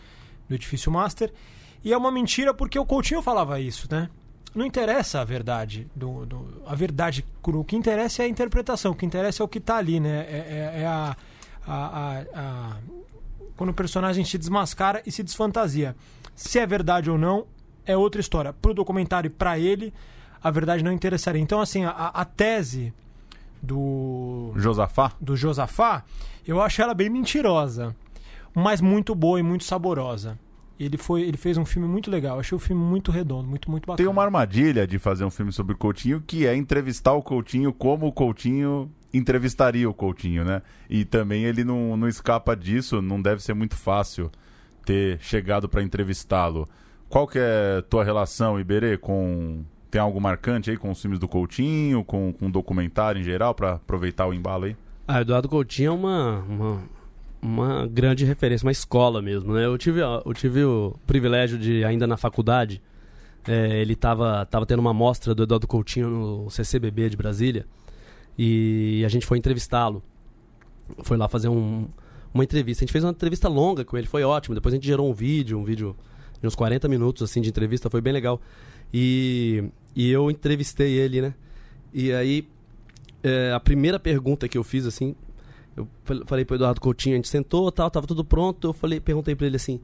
[0.49, 1.33] do Edifício Master.
[1.83, 4.09] E é uma mentira porque o Coutinho falava isso, né?
[4.55, 5.87] não interessa a verdade.
[5.95, 7.61] Do, do, a verdade crua.
[7.61, 8.93] O que interessa é a interpretação.
[8.93, 10.21] O que interessa é o que está ali, né?
[10.29, 11.17] É, é, é a,
[11.67, 12.77] a, a, a,
[13.57, 15.97] Quando o personagem se desmascara e se desfantasia.
[16.35, 17.47] Se é verdade ou não,
[17.87, 18.53] é outra história.
[18.53, 19.93] Para o documentário e para ele,
[20.43, 21.41] a verdade não interessaria.
[21.41, 22.93] Então, assim, a, a tese
[23.63, 24.53] do.
[24.57, 25.13] Josafá?
[25.21, 26.05] Do Josafá,
[26.47, 27.95] eu acho ela bem mentirosa.
[28.55, 30.39] Mas muito boa e muito saborosa.
[30.79, 32.39] Ele, foi, ele fez um filme muito legal.
[32.39, 33.97] Achei o filme muito redondo, muito, muito bacana.
[33.97, 37.73] Tem uma armadilha de fazer um filme sobre o Coutinho, que é entrevistar o Coutinho
[37.73, 40.63] como o Coutinho entrevistaria o Coutinho, né?
[40.91, 44.31] E também ele não, não escapa disso, não deve ser muito fácil
[44.85, 46.69] ter chegado para entrevistá-lo.
[47.15, 49.63] Qual que é tua relação, Iberê, com...
[49.89, 53.75] Tem algo marcante aí com os filmes do Coutinho, com, o documentário em geral, para
[53.75, 54.77] aproveitar o embalo aí?
[55.07, 56.83] Ah, Eduardo Coutinho é uma, uma
[57.41, 59.65] uma grande referência, uma escola mesmo, né?
[59.65, 62.83] Eu tive, eu tive o privilégio de, ainda na faculdade,
[63.47, 67.65] é, ele estava tava tendo uma mostra do Eduardo Coutinho no CCBB de Brasília
[68.37, 70.03] e a gente foi entrevistá-lo.
[71.05, 71.87] Foi lá fazer um,
[72.33, 72.83] uma entrevista.
[72.83, 74.53] A gente fez uma entrevista longa com ele, foi ótimo.
[74.53, 75.95] Depois a gente gerou um vídeo, um vídeo
[76.45, 78.41] de uns 40 minutos assim de entrevista, foi bem legal.
[78.93, 79.65] E,
[79.97, 81.35] e eu entrevistei ele, né?
[81.93, 82.47] E aí,
[83.23, 85.15] é, a primeira pergunta que eu fiz, assim,
[85.75, 85.89] eu
[86.27, 88.69] falei pro Eduardo Coutinho, a gente sentou, tal, tava tudo pronto.
[88.69, 89.81] Eu falei, perguntei para ele assim: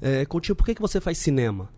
[0.00, 1.68] é, Coutinho, por que, que você faz cinema?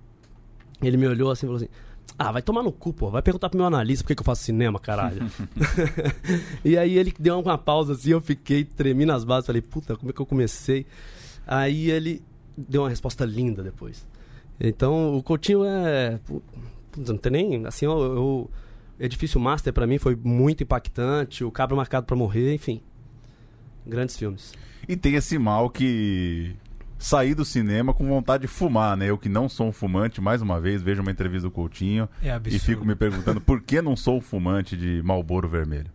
[0.80, 1.68] Ele me olhou assim e falou assim:
[2.16, 3.10] Ah, vai tomar no cu, pô.
[3.10, 5.28] Vai perguntar pro meu analista por que, que eu faço cinema, caralho.
[6.64, 10.10] e aí ele deu uma pausa assim, eu fiquei, tremi nas bases, falei, puta, como
[10.10, 10.86] é que eu comecei?
[11.44, 12.22] Aí ele
[12.56, 14.06] deu uma resposta linda depois.
[14.60, 16.18] Então, o Coutinho é.
[16.96, 17.66] Não tem nem.
[17.66, 18.00] Assim, eu.
[18.00, 18.50] eu
[19.00, 21.42] Edifício Master para mim foi muito impactante.
[21.42, 22.80] O Cabra Marcado para Morrer, enfim.
[23.84, 24.52] Grandes filmes.
[24.86, 26.54] E tem esse mal que
[27.02, 29.10] sair do cinema com vontade de fumar, né?
[29.10, 32.40] Eu que não sou um fumante, mais uma vez vejo uma entrevista do Coutinho é
[32.46, 35.90] e fico me perguntando por que não sou fumante de Malboro Vermelho.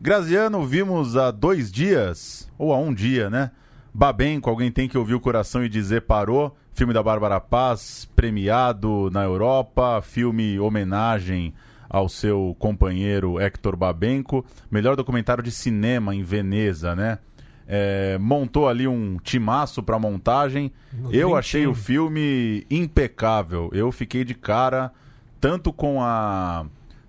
[0.00, 3.50] Graziano, vimos há dois dias, ou há um dia, né?
[3.92, 6.56] Babenco, alguém tem que ouvir o coração e dizer parou.
[6.72, 11.52] Filme da Bárbara Paz, premiado na Europa, filme homenagem
[11.88, 17.18] ao seu companheiro Hector Babenco, melhor documentário de cinema em Veneza, né?
[17.66, 20.72] É, montou ali um timaço para montagem.
[21.10, 23.70] Eu achei o filme impecável.
[23.72, 24.92] Eu fiquei de cara
[25.40, 26.66] tanto com a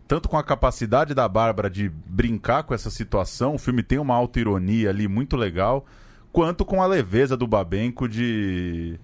[0.08, 3.56] tanto com a capacidade da Bárbara de brincar com essa situação.
[3.56, 5.86] O filme tem uma autoironia ali muito legal,
[6.32, 9.00] quanto com a leveza do Babenco de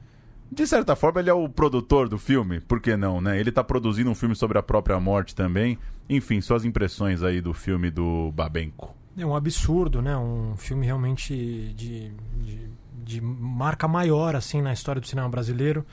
[0.52, 3.40] de certa forma, ele é o produtor do filme, por que não, né?
[3.40, 5.78] Ele tá produzindo um filme sobre a própria morte também.
[6.10, 8.96] Enfim, suas impressões aí do filme do Babenco.
[9.18, 10.16] É um absurdo, né?
[10.16, 11.34] Um filme realmente
[11.76, 12.12] de,
[12.42, 12.70] de,
[13.04, 15.86] de marca maior, assim, na história do cinema brasileiro.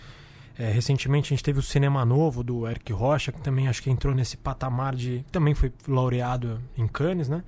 [0.56, 3.90] É, recentemente a gente teve o Cinema Novo, do Eric Rocha, que também acho que
[3.90, 5.24] entrou nesse patamar de...
[5.32, 7.42] Também foi laureado em Cannes, né?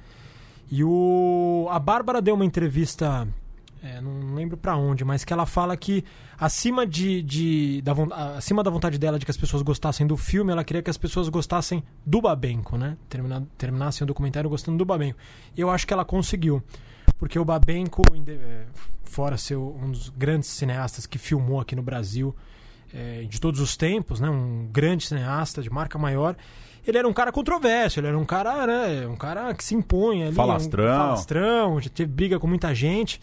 [0.69, 1.69] E o...
[1.71, 3.29] A Bárbara deu uma entrevista
[3.83, 6.05] é, não lembro para onde, mas que ela fala que
[6.39, 7.93] acima de, de da,
[8.37, 10.97] acima da vontade dela de que as pessoas gostassem do filme, ela queria que as
[10.97, 12.97] pessoas gostassem do Babenco, né?
[13.09, 15.19] Terminar, terminassem o documentário gostando do Babenco.
[15.57, 16.63] Eu acho que ela conseguiu,
[17.19, 18.65] porque o Babenco, é,
[19.05, 22.35] fora ser um dos grandes cineastas que filmou aqui no Brasil
[22.93, 24.31] é, de todos os tempos, né?
[24.31, 26.37] Um grande cineasta de marca maior
[26.87, 30.23] ele era um cara controverso, ele era um cara, né, um cara que se impõe
[30.23, 30.35] ali.
[30.35, 30.85] Falastrão.
[30.85, 33.21] Um falastrão, já teve briga com muita gente.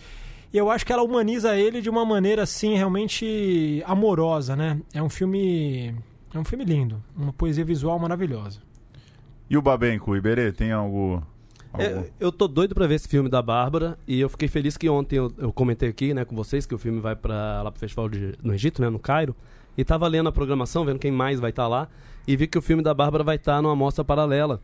[0.54, 4.80] E eu acho que ela humaniza ele de uma maneira assim realmente amorosa, né?
[4.94, 5.96] É um filme
[6.34, 8.60] é um filme lindo, uma poesia visual maravilhosa.
[9.50, 11.22] E o Babenco, Iberê, tem algo
[11.78, 14.88] é, eu tô doido para ver esse filme da Bárbara e eu fiquei feliz que
[14.88, 17.80] ontem eu, eu comentei aqui, né, com vocês que o filme vai para lá pro
[17.80, 19.36] festival de, no Egito, né, no Cairo,
[19.76, 21.88] e tava lendo a programação, vendo quem mais vai estar tá lá
[22.28, 24.62] e vi que o filme da Bárbara vai estar tá numa mostra paralela.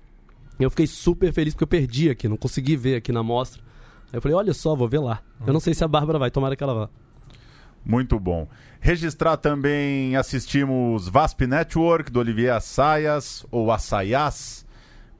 [0.59, 3.61] E eu fiquei super feliz porque eu perdi aqui, não consegui ver aqui na mostra.
[4.11, 5.21] Eu falei, olha só, vou ver lá.
[5.45, 6.89] Eu não sei se a Bárbara vai, tomara que ela vá.
[7.85, 8.47] Muito bom.
[8.79, 14.65] Registrar também, assistimos VASP Network, do Olivier Assayas, ou Assayas,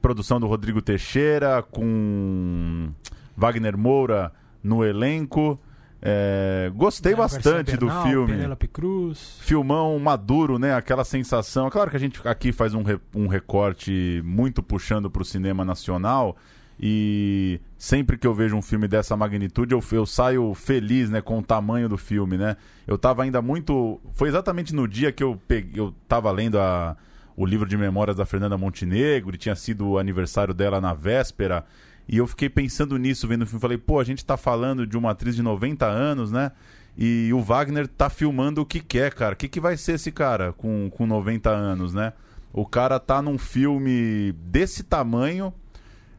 [0.00, 2.90] produção do Rodrigo Teixeira, com
[3.36, 4.32] Wagner Moura
[4.62, 5.58] no elenco.
[6.02, 8.32] É, gostei é, bastante do filme.
[8.32, 9.36] Penelope Cruz.
[9.40, 10.74] Filmão maduro, né?
[10.74, 11.66] Aquela sensação.
[11.66, 15.24] É claro que a gente aqui faz um, re, um recorte muito puxando para o
[15.24, 16.36] cinema nacional
[16.82, 21.38] e sempre que eu vejo um filme dessa magnitude, eu, eu saio feliz, né, com
[21.38, 22.56] o tamanho do filme, né?
[22.86, 24.00] Eu tava ainda muito...
[24.12, 26.96] Foi exatamente no dia que eu, peguei, eu tava lendo a,
[27.36, 31.66] o livro de memórias da Fernanda Montenegro, e tinha sido o aniversário dela na véspera,
[32.08, 33.60] e eu fiquei pensando nisso, vendo o filme.
[33.60, 36.50] Falei, pô, a gente tá falando de uma atriz de 90 anos, né?
[36.96, 39.34] E o Wagner tá filmando o que quer, cara.
[39.34, 42.14] O que, que vai ser esse cara com, com 90 anos, né?
[42.52, 45.54] O cara tá num filme desse tamanho,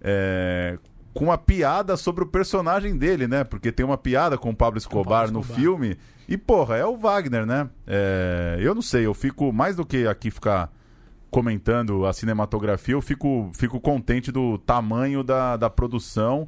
[0.01, 0.77] é,
[1.13, 3.43] com uma piada sobre o personagem dele, né?
[3.43, 5.61] Porque tem uma piada com o Pablo Escobar, Pablo no Escobar.
[5.61, 5.97] filme.
[6.27, 7.69] E, porra, é o Wagner, né?
[7.85, 10.71] É, eu não sei, eu fico, mais do que aqui ficar
[11.29, 16.47] comentando a cinematografia, eu fico, fico contente do tamanho da, da produção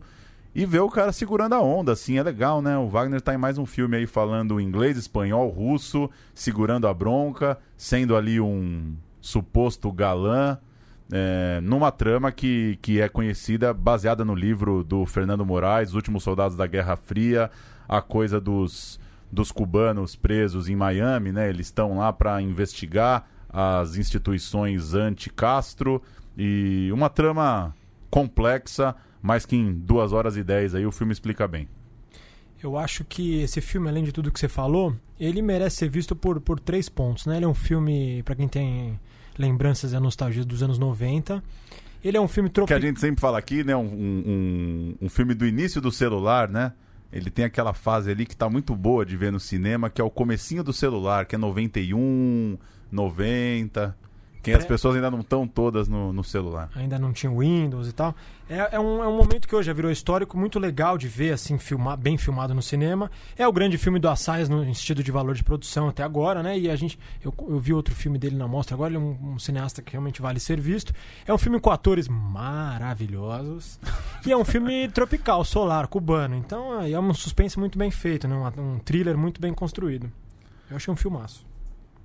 [0.56, 2.78] e ver o cara segurando a onda, assim, é legal, né?
[2.78, 7.58] O Wagner tá em mais um filme aí falando inglês, espanhol, russo, segurando a bronca,
[7.76, 10.60] sendo ali um suposto galã,
[11.16, 16.24] é, numa trama que, que é conhecida, baseada no livro do Fernando Moraes, Os Últimos
[16.24, 17.51] Soldados da Guerra Fria,
[17.88, 18.99] a coisa dos,
[19.32, 21.47] dos cubanos presos em Miami, né?
[21.47, 26.01] Eles estão lá para investigar as instituições anti-Castro
[26.36, 27.76] e uma trama
[28.09, 31.70] complexa, mas que em duas horas e dez aí o filme explica bem.
[32.64, 36.16] Eu acho que esse filme, além de tudo que você falou, ele merece ser visto
[36.16, 37.28] por, por três pontos.
[37.28, 37.36] Né?
[37.36, 38.99] Ele é um filme, para quem tem
[39.38, 41.44] lembranças e nostalgia dos anos 90.
[42.04, 42.78] Ele é um filme Que tropical.
[42.78, 43.76] a gente sempre fala aqui, né?
[43.76, 46.74] Um, um, um filme do início do celular, né?
[47.12, 50.04] Ele tem aquela fase ali que tá muito boa de ver no cinema, que é
[50.04, 52.58] o comecinho do celular, que é 91,
[52.92, 53.96] 90.
[54.44, 56.70] Que as pessoas ainda não estão todas no, no celular.
[56.76, 58.14] ainda não tinha Windows e tal.
[58.50, 61.32] É, é, um, é um momento que hoje já virou histórico, muito legal de ver,
[61.32, 63.10] assim, filmar, bem filmado no cinema.
[63.38, 66.60] É o grande filme do Assayas no sentido de valor de produção até agora, né?
[66.60, 67.00] E a gente.
[67.24, 69.94] Eu, eu vi outro filme dele na mostra agora, ele é um, um cineasta que
[69.94, 70.94] realmente vale ser visto.
[71.26, 73.80] É um filme com atores maravilhosos.
[74.26, 76.36] e é um filme tropical, solar, cubano.
[76.36, 78.36] Então é, é um suspense muito bem feito, né?
[78.36, 80.12] Um, um thriller muito bem construído.
[80.70, 81.46] Eu achei um filmaço.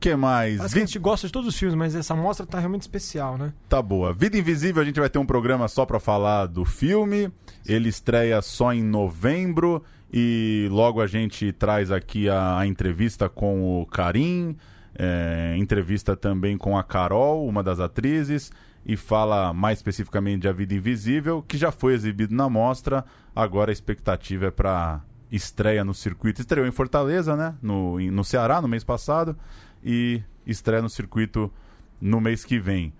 [0.01, 0.59] Que mais?
[0.59, 3.37] Parece que a gente gosta de todos os filmes, mas essa mostra tá realmente especial,
[3.37, 3.53] né?
[3.69, 4.13] Tá boa.
[4.13, 7.31] Vida Invisível, a gente vai ter um programa só pra falar do filme.
[7.67, 9.83] Ele estreia só em novembro
[10.13, 14.57] e logo a gente traz aqui a, a entrevista com o Karim,
[14.95, 18.51] é, entrevista também com a Carol, uma das atrizes,
[18.87, 23.05] e fala mais especificamente de A Vida Invisível, que já foi exibido na mostra.
[23.35, 26.41] Agora a expectativa é pra estreia no circuito.
[26.41, 27.55] Estreou em Fortaleza, né?
[27.61, 29.37] No, no Ceará, no mês passado,
[29.85, 31.53] e estreia no circuito
[32.01, 32.93] no mês que vem.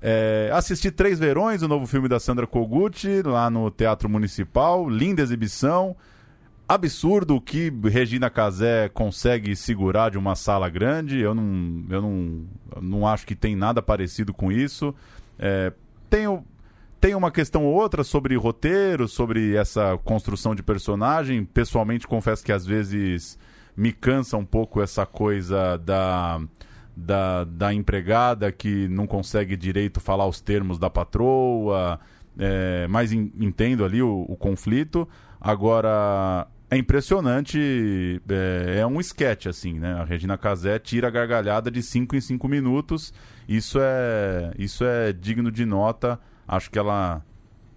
[0.00, 4.88] É, assisti Três Verões, o novo filme da Sandra Koguchi, lá no Teatro Municipal.
[4.88, 5.96] Linda exibição.
[6.68, 11.20] Absurdo o que Regina Casé consegue segurar de uma sala grande.
[11.20, 12.44] Eu não, eu não,
[12.80, 14.94] não acho que tem nada parecido com isso.
[15.38, 15.72] É,
[16.10, 16.44] tenho,
[17.00, 21.44] tem uma questão ou outra sobre roteiro, sobre essa construção de personagem.
[21.44, 23.38] Pessoalmente, confesso que às vezes
[23.76, 26.40] me cansa um pouco essa coisa da,
[26.96, 32.00] da, da empregada que não consegue direito falar os termos da patroa,
[32.38, 35.08] é, mas en- entendo ali o, o conflito.
[35.40, 39.94] Agora, é impressionante, é, é um sketch, assim, né?
[39.94, 43.12] A Regina Casé tira a gargalhada de 5 em 5 minutos.
[43.48, 46.18] Isso é, isso é digno de nota.
[46.48, 47.22] Acho que ela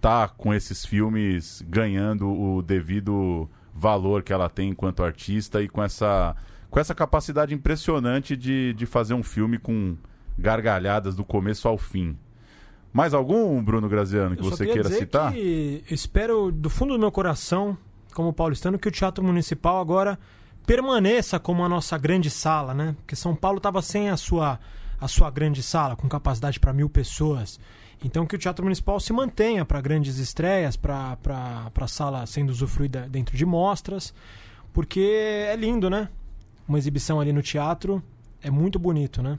[0.00, 3.48] tá com esses filmes ganhando o devido
[3.80, 6.36] valor que ela tem enquanto artista e com essa,
[6.68, 9.96] com essa capacidade impressionante de, de fazer um filme com
[10.38, 12.16] gargalhadas do começo ao fim.
[12.92, 15.32] Mais algum, Bruno Graziano, que você queira citar?
[15.32, 17.78] Que espero do fundo do meu coração,
[18.12, 20.18] como paulistano, que o Teatro Municipal agora
[20.66, 22.94] permaneça como a nossa grande sala, né?
[22.98, 24.60] Porque São Paulo estava sem a sua,
[25.00, 27.58] a sua grande sala, com capacidade para mil pessoas.
[28.02, 31.18] Então que o Teatro Municipal se mantenha para grandes estreias, para
[31.74, 34.14] a sala sendo usufruída dentro de mostras,
[34.72, 36.08] porque é lindo, né?
[36.66, 38.02] Uma exibição ali no teatro
[38.42, 39.38] é muito bonito, né?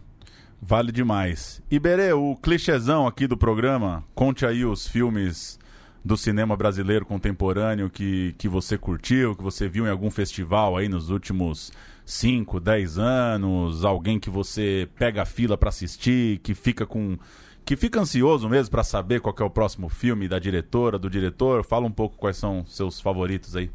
[0.61, 1.61] Vale demais.
[1.71, 5.59] Iberê, o clichêzão aqui do programa, conte aí os filmes
[6.05, 10.87] do cinema brasileiro contemporâneo que, que você curtiu, que você viu em algum festival aí
[10.87, 11.71] nos últimos
[12.05, 17.17] 5, 10 anos, alguém que você pega a fila pra assistir, que fica com
[17.65, 21.09] que fica ansioso mesmo pra saber qual que é o próximo filme da diretora, do
[21.09, 21.63] diretor.
[21.63, 23.69] Fala um pouco quais são seus favoritos aí.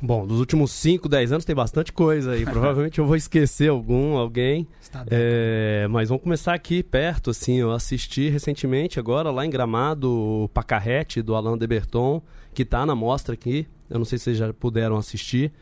[0.00, 2.44] Bom, dos últimos 5, 10 anos tem bastante coisa aí.
[2.46, 4.66] Provavelmente eu vou esquecer algum, alguém.
[4.80, 7.56] Está É, mas vamos começar aqui perto, assim.
[7.56, 12.22] Eu assisti recentemente, agora, lá em Gramado, o Pacarrete, do Alain de Berton,
[12.54, 13.66] que tá na mostra aqui.
[13.90, 15.52] Eu não sei se vocês já puderam assistir.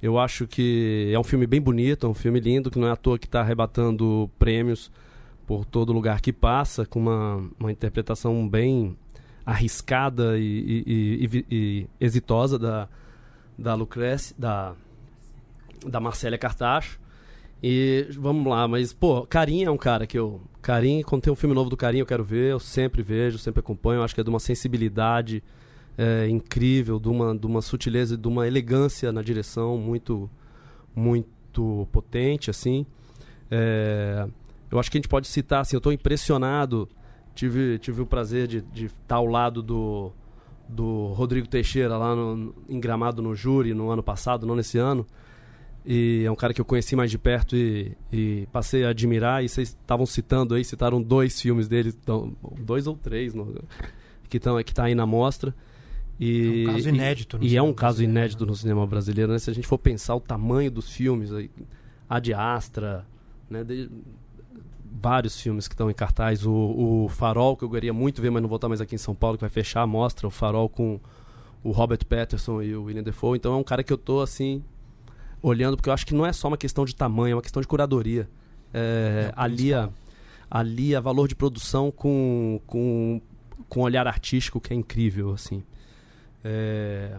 [0.00, 2.92] Eu acho que é um filme bem bonito, é um filme lindo, que não é
[2.92, 4.90] à toa que está arrebatando prêmios
[5.58, 8.96] por todo lugar que passa, com uma, uma interpretação bem
[9.44, 10.42] arriscada e,
[10.86, 12.88] e- e- e- exitosa da,
[13.58, 14.74] da Lucrece, da,
[15.86, 16.98] da Marcélia Cartacho.
[17.62, 20.40] E vamos lá, mas, pô, Carim é um cara que eu.
[20.62, 23.60] Carim, quando tem um filme novo do Carim, eu quero ver, eu sempre vejo, sempre
[23.60, 24.02] acompanho.
[24.02, 25.42] Acho que é de uma sensibilidade
[25.98, 30.30] é, incrível, de uma, de uma sutileza, de uma elegância na direção muito,
[30.96, 32.86] muito potente, assim.
[33.50, 34.26] É,
[34.72, 36.88] eu acho que a gente pode citar, assim, eu estou impressionado.
[37.34, 40.10] Tive, tive o prazer de, de estar ao lado do,
[40.66, 45.06] do Rodrigo Teixeira lá no, em Gramado no júri no ano passado, não nesse ano.
[45.84, 49.44] E é um cara que eu conheci mais de perto e, e passei a admirar.
[49.44, 53.54] E vocês estavam citando aí, citaram dois filmes dele, então, dois ou três, no,
[54.30, 55.54] que estão que tá aí na mostra.
[56.18, 57.38] E, é um caso inédito.
[57.42, 58.50] E, e é um caso inédito né?
[58.50, 59.38] no cinema brasileiro, né?
[59.38, 61.30] Se a gente for pensar o tamanho dos filmes,
[62.08, 63.04] a de Astra,
[63.50, 63.64] né?
[63.64, 63.90] De,
[64.92, 66.44] vários filmes que estão em cartaz.
[66.44, 68.98] O, o, Farol, que eu queria muito ver, mas não vou estar mais aqui em
[68.98, 70.26] São Paulo, que vai fechar a mostra.
[70.26, 71.00] O Farol com
[71.64, 73.36] o Robert Patterson e o William Defoe.
[73.36, 74.62] Então é um cara que eu tô assim
[75.42, 77.60] olhando, porque eu acho que não é só uma questão de tamanho, é uma questão
[77.60, 78.28] de curadoria.
[78.72, 79.90] É, é alia,
[80.50, 83.20] alia valor de produção com, com,
[83.68, 85.62] com olhar artístico que é incrível, assim.
[86.44, 87.18] É,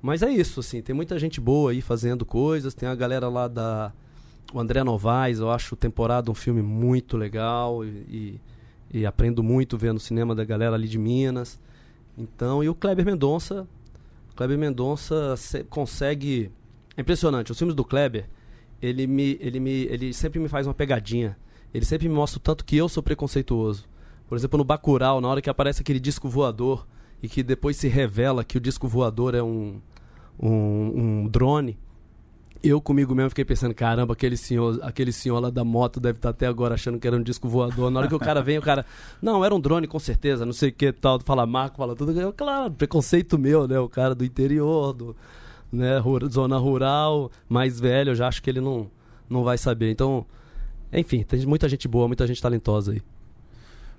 [0.00, 3.46] mas é isso, assim, tem muita gente boa aí fazendo coisas, tem a galera lá
[3.46, 3.92] da
[4.52, 8.40] o André Novaes, eu acho Temporada um filme muito legal e, e,
[9.00, 11.60] e, aprendo muito vendo o cinema da galera ali de Minas.
[12.16, 13.66] Então, e o Kleber Mendonça,
[14.36, 15.34] Kleber Mendonça
[15.70, 16.50] consegue
[16.96, 18.28] é impressionante, os filmes do Kleber,
[18.80, 21.36] ele me ele me ele sempre me faz uma pegadinha.
[21.72, 23.88] Ele sempre me mostra o tanto que eu sou preconceituoso.
[24.28, 26.86] Por exemplo, no Bacurau, na hora que aparece aquele disco voador
[27.22, 29.80] e que depois se revela que o disco voador é um,
[30.38, 30.50] um,
[31.22, 31.78] um drone,
[32.62, 36.30] eu comigo mesmo fiquei pensando, caramba, aquele senhor, aquele senhor lá da moto deve estar
[36.30, 37.90] até agora achando que era um disco voador.
[37.90, 38.86] Na hora que o cara vem, o cara,
[39.20, 42.18] não, era um drone com certeza, não sei o que tal, fala marco, fala tudo.
[42.18, 43.78] Eu, claro, preconceito meu, né?
[43.78, 45.16] O cara do interior, do,
[45.72, 46.00] né,
[46.30, 48.90] zona rural, mais velho, eu já acho que ele não,
[49.28, 49.90] não vai saber.
[49.90, 50.24] Então,
[50.92, 53.02] enfim, tem muita gente boa, muita gente talentosa aí.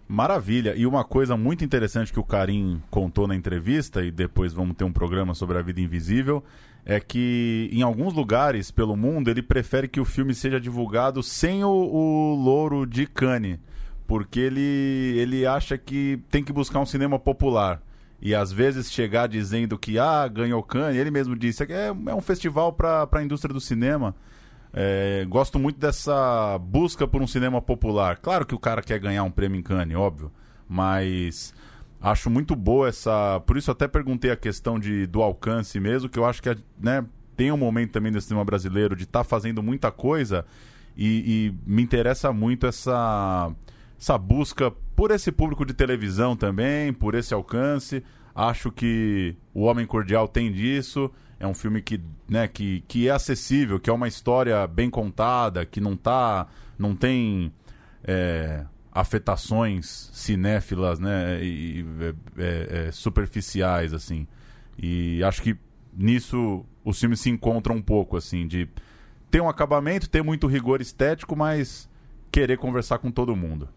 [0.08, 0.76] Maravilha.
[0.76, 4.84] E uma coisa muito interessante que o Karim contou na entrevista, e depois vamos ter
[4.84, 6.44] um programa sobre a vida invisível,
[6.86, 11.64] é que em alguns lugares pelo mundo ele prefere que o filme seja divulgado sem
[11.64, 13.60] o, o louro de Cannes,
[14.06, 17.82] porque ele, ele acha que tem que buscar um cinema popular.
[18.22, 22.16] E às vezes chegar dizendo que ah, ganhou Cannes, ele mesmo disse que é, é
[22.16, 24.16] um festival para a indústria do cinema.
[24.74, 28.18] É, gosto muito dessa busca por um cinema popular.
[28.18, 30.32] Claro que o cara quer ganhar um prêmio em Cannes, óbvio,
[30.68, 31.54] mas
[32.04, 33.40] Acho muito boa essa.
[33.48, 37.06] Por isso até perguntei a questão de, do alcance mesmo, que eu acho que né,
[37.38, 40.46] tem um momento também do cinema brasileiro de estar tá fazendo muita coisa
[40.98, 43.50] e, e, me interessa muito essa,
[43.98, 48.04] essa busca por esse público de televisão também, por esse alcance.
[48.36, 51.10] Acho que O Homem Cordial tem disso.
[51.40, 55.66] É um filme que, né, que, que é acessível, que é uma história bem contada,
[55.66, 56.48] que não tá.
[56.78, 57.52] não tem.
[58.04, 64.28] É, afetações cinéfilas, né, e, é, é, é, superficiais, assim.
[64.78, 65.58] E acho que
[65.92, 68.68] nisso os filmes se encontram um pouco, assim, de
[69.32, 71.90] ter um acabamento, ter muito rigor estético, mas
[72.32, 73.68] querer conversar com todo mundo.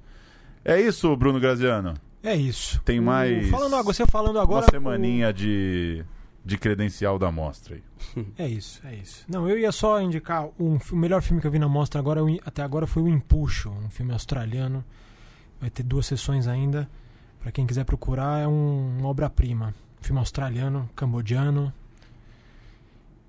[0.64, 1.94] É isso, Bruno Graziano?
[2.22, 2.80] É isso.
[2.84, 3.48] Tem mais.
[3.48, 4.64] Falando, você falando agora.
[4.64, 5.32] Uma semaninha o...
[5.32, 6.04] de
[6.44, 7.82] de credencial da mostra aí.
[8.38, 9.24] É isso, é isso.
[9.28, 12.20] Não, eu ia só indicar um, o melhor filme que eu vi na mostra agora,
[12.44, 14.84] até agora foi o Empuxo, um filme australiano
[15.66, 16.88] Vai ter duas sessões ainda.
[17.40, 19.74] Para quem quiser procurar, é um, uma obra-prima.
[20.00, 21.72] Filme australiano, cambodiano.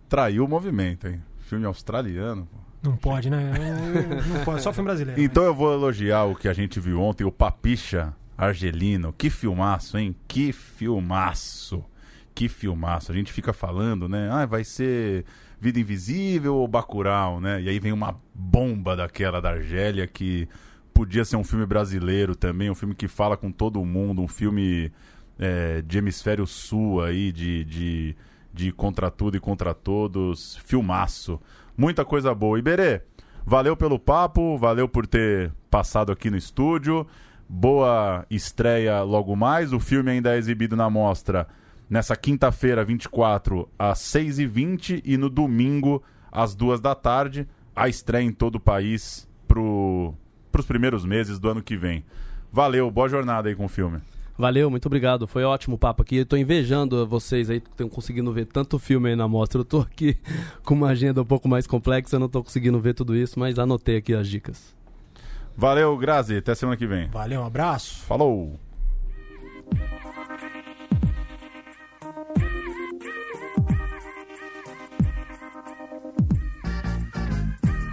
[0.07, 1.19] Traiu o movimento, hein?
[1.39, 2.47] Filme australiano.
[2.83, 3.51] Não pode, né?
[4.27, 5.19] Não pode, só filme brasileiro.
[5.19, 5.49] Então mas...
[5.49, 9.11] eu vou elogiar o que a gente viu ontem, o Papicha Argelino.
[9.13, 10.15] Que filmaço, hein?
[10.27, 11.83] Que filmaço.
[12.35, 13.11] Que filmaço.
[13.11, 14.29] A gente fica falando, né?
[14.31, 15.25] Ah, vai ser
[15.59, 17.63] Vida Invisível ou Bacurau, né?
[17.63, 20.47] E aí vem uma bomba daquela da Argélia que
[20.97, 24.91] podia ser um filme brasileiro também, um filme que fala com todo mundo, um filme
[25.37, 28.15] é, de hemisfério sul aí, de, de,
[28.51, 30.57] de contra tudo e contra todos.
[30.65, 31.39] Filmaço.
[31.77, 32.57] Muita coisa boa.
[32.57, 33.03] Iberê,
[33.45, 37.05] valeu pelo papo, valeu por ter passado aqui no estúdio.
[37.47, 39.73] Boa estreia logo mais.
[39.73, 41.47] O filme ainda é exibido na mostra
[41.87, 47.47] nessa quinta-feira, 24, às 6h20 e no domingo, às 2 da tarde.
[47.75, 50.15] A estreia em todo o país pro
[50.57, 52.03] para os primeiros meses do ano que vem.
[52.51, 53.99] Valeu, boa jornada aí com o filme.
[54.35, 55.27] Valeu, muito obrigado.
[55.27, 56.17] Foi ótimo o papo aqui.
[56.17, 59.59] Estou invejando vocês aí que estão conseguindo ver tanto filme aí na mostra.
[59.59, 60.17] Eu estou aqui
[60.63, 63.97] com uma agenda um pouco mais complexa, não estou conseguindo ver tudo isso, mas anotei
[63.97, 64.75] aqui as dicas.
[65.55, 66.37] Valeu, Grazi.
[66.37, 67.07] Até semana que vem.
[67.09, 68.03] Valeu, um abraço.
[68.05, 68.59] Falou.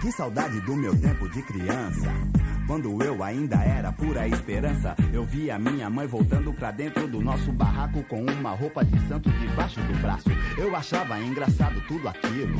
[0.05, 2.07] Que saudade do meu tempo de criança.
[2.67, 7.51] Quando eu ainda era pura esperança, eu via minha mãe voltando pra dentro do nosso
[7.51, 10.29] barraco com uma roupa de santo debaixo do braço.
[10.59, 12.55] Eu achava engraçado tudo aquilo.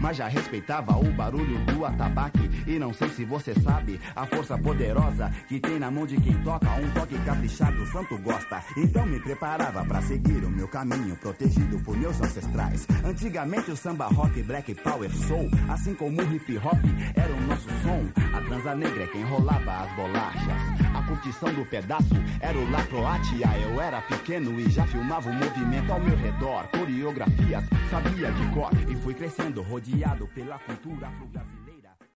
[0.00, 2.50] Mas já respeitava o barulho do atabaque.
[2.66, 6.34] E não sei se você sabe a força poderosa que tem na mão de quem
[6.42, 6.68] toca.
[6.70, 8.62] Um toque caprichado, o santo gosta.
[8.76, 12.86] Então me preparava para seguir o meu caminho, protegido por meus ancestrais.
[13.04, 16.80] Antigamente o samba rock, black power soul, assim como o hip hop,
[17.14, 18.04] era o nosso som.
[18.36, 20.86] A transa negra é quem rolava as bolachas.
[20.94, 23.46] A curtição do pedaço era o La Croatia.
[23.58, 26.66] Eu era pequeno e já filmava o movimento ao meu redor.
[26.68, 31.55] Coreografias, sabia de cor e fui crescendo rodeado pela cultura afro-brasileira.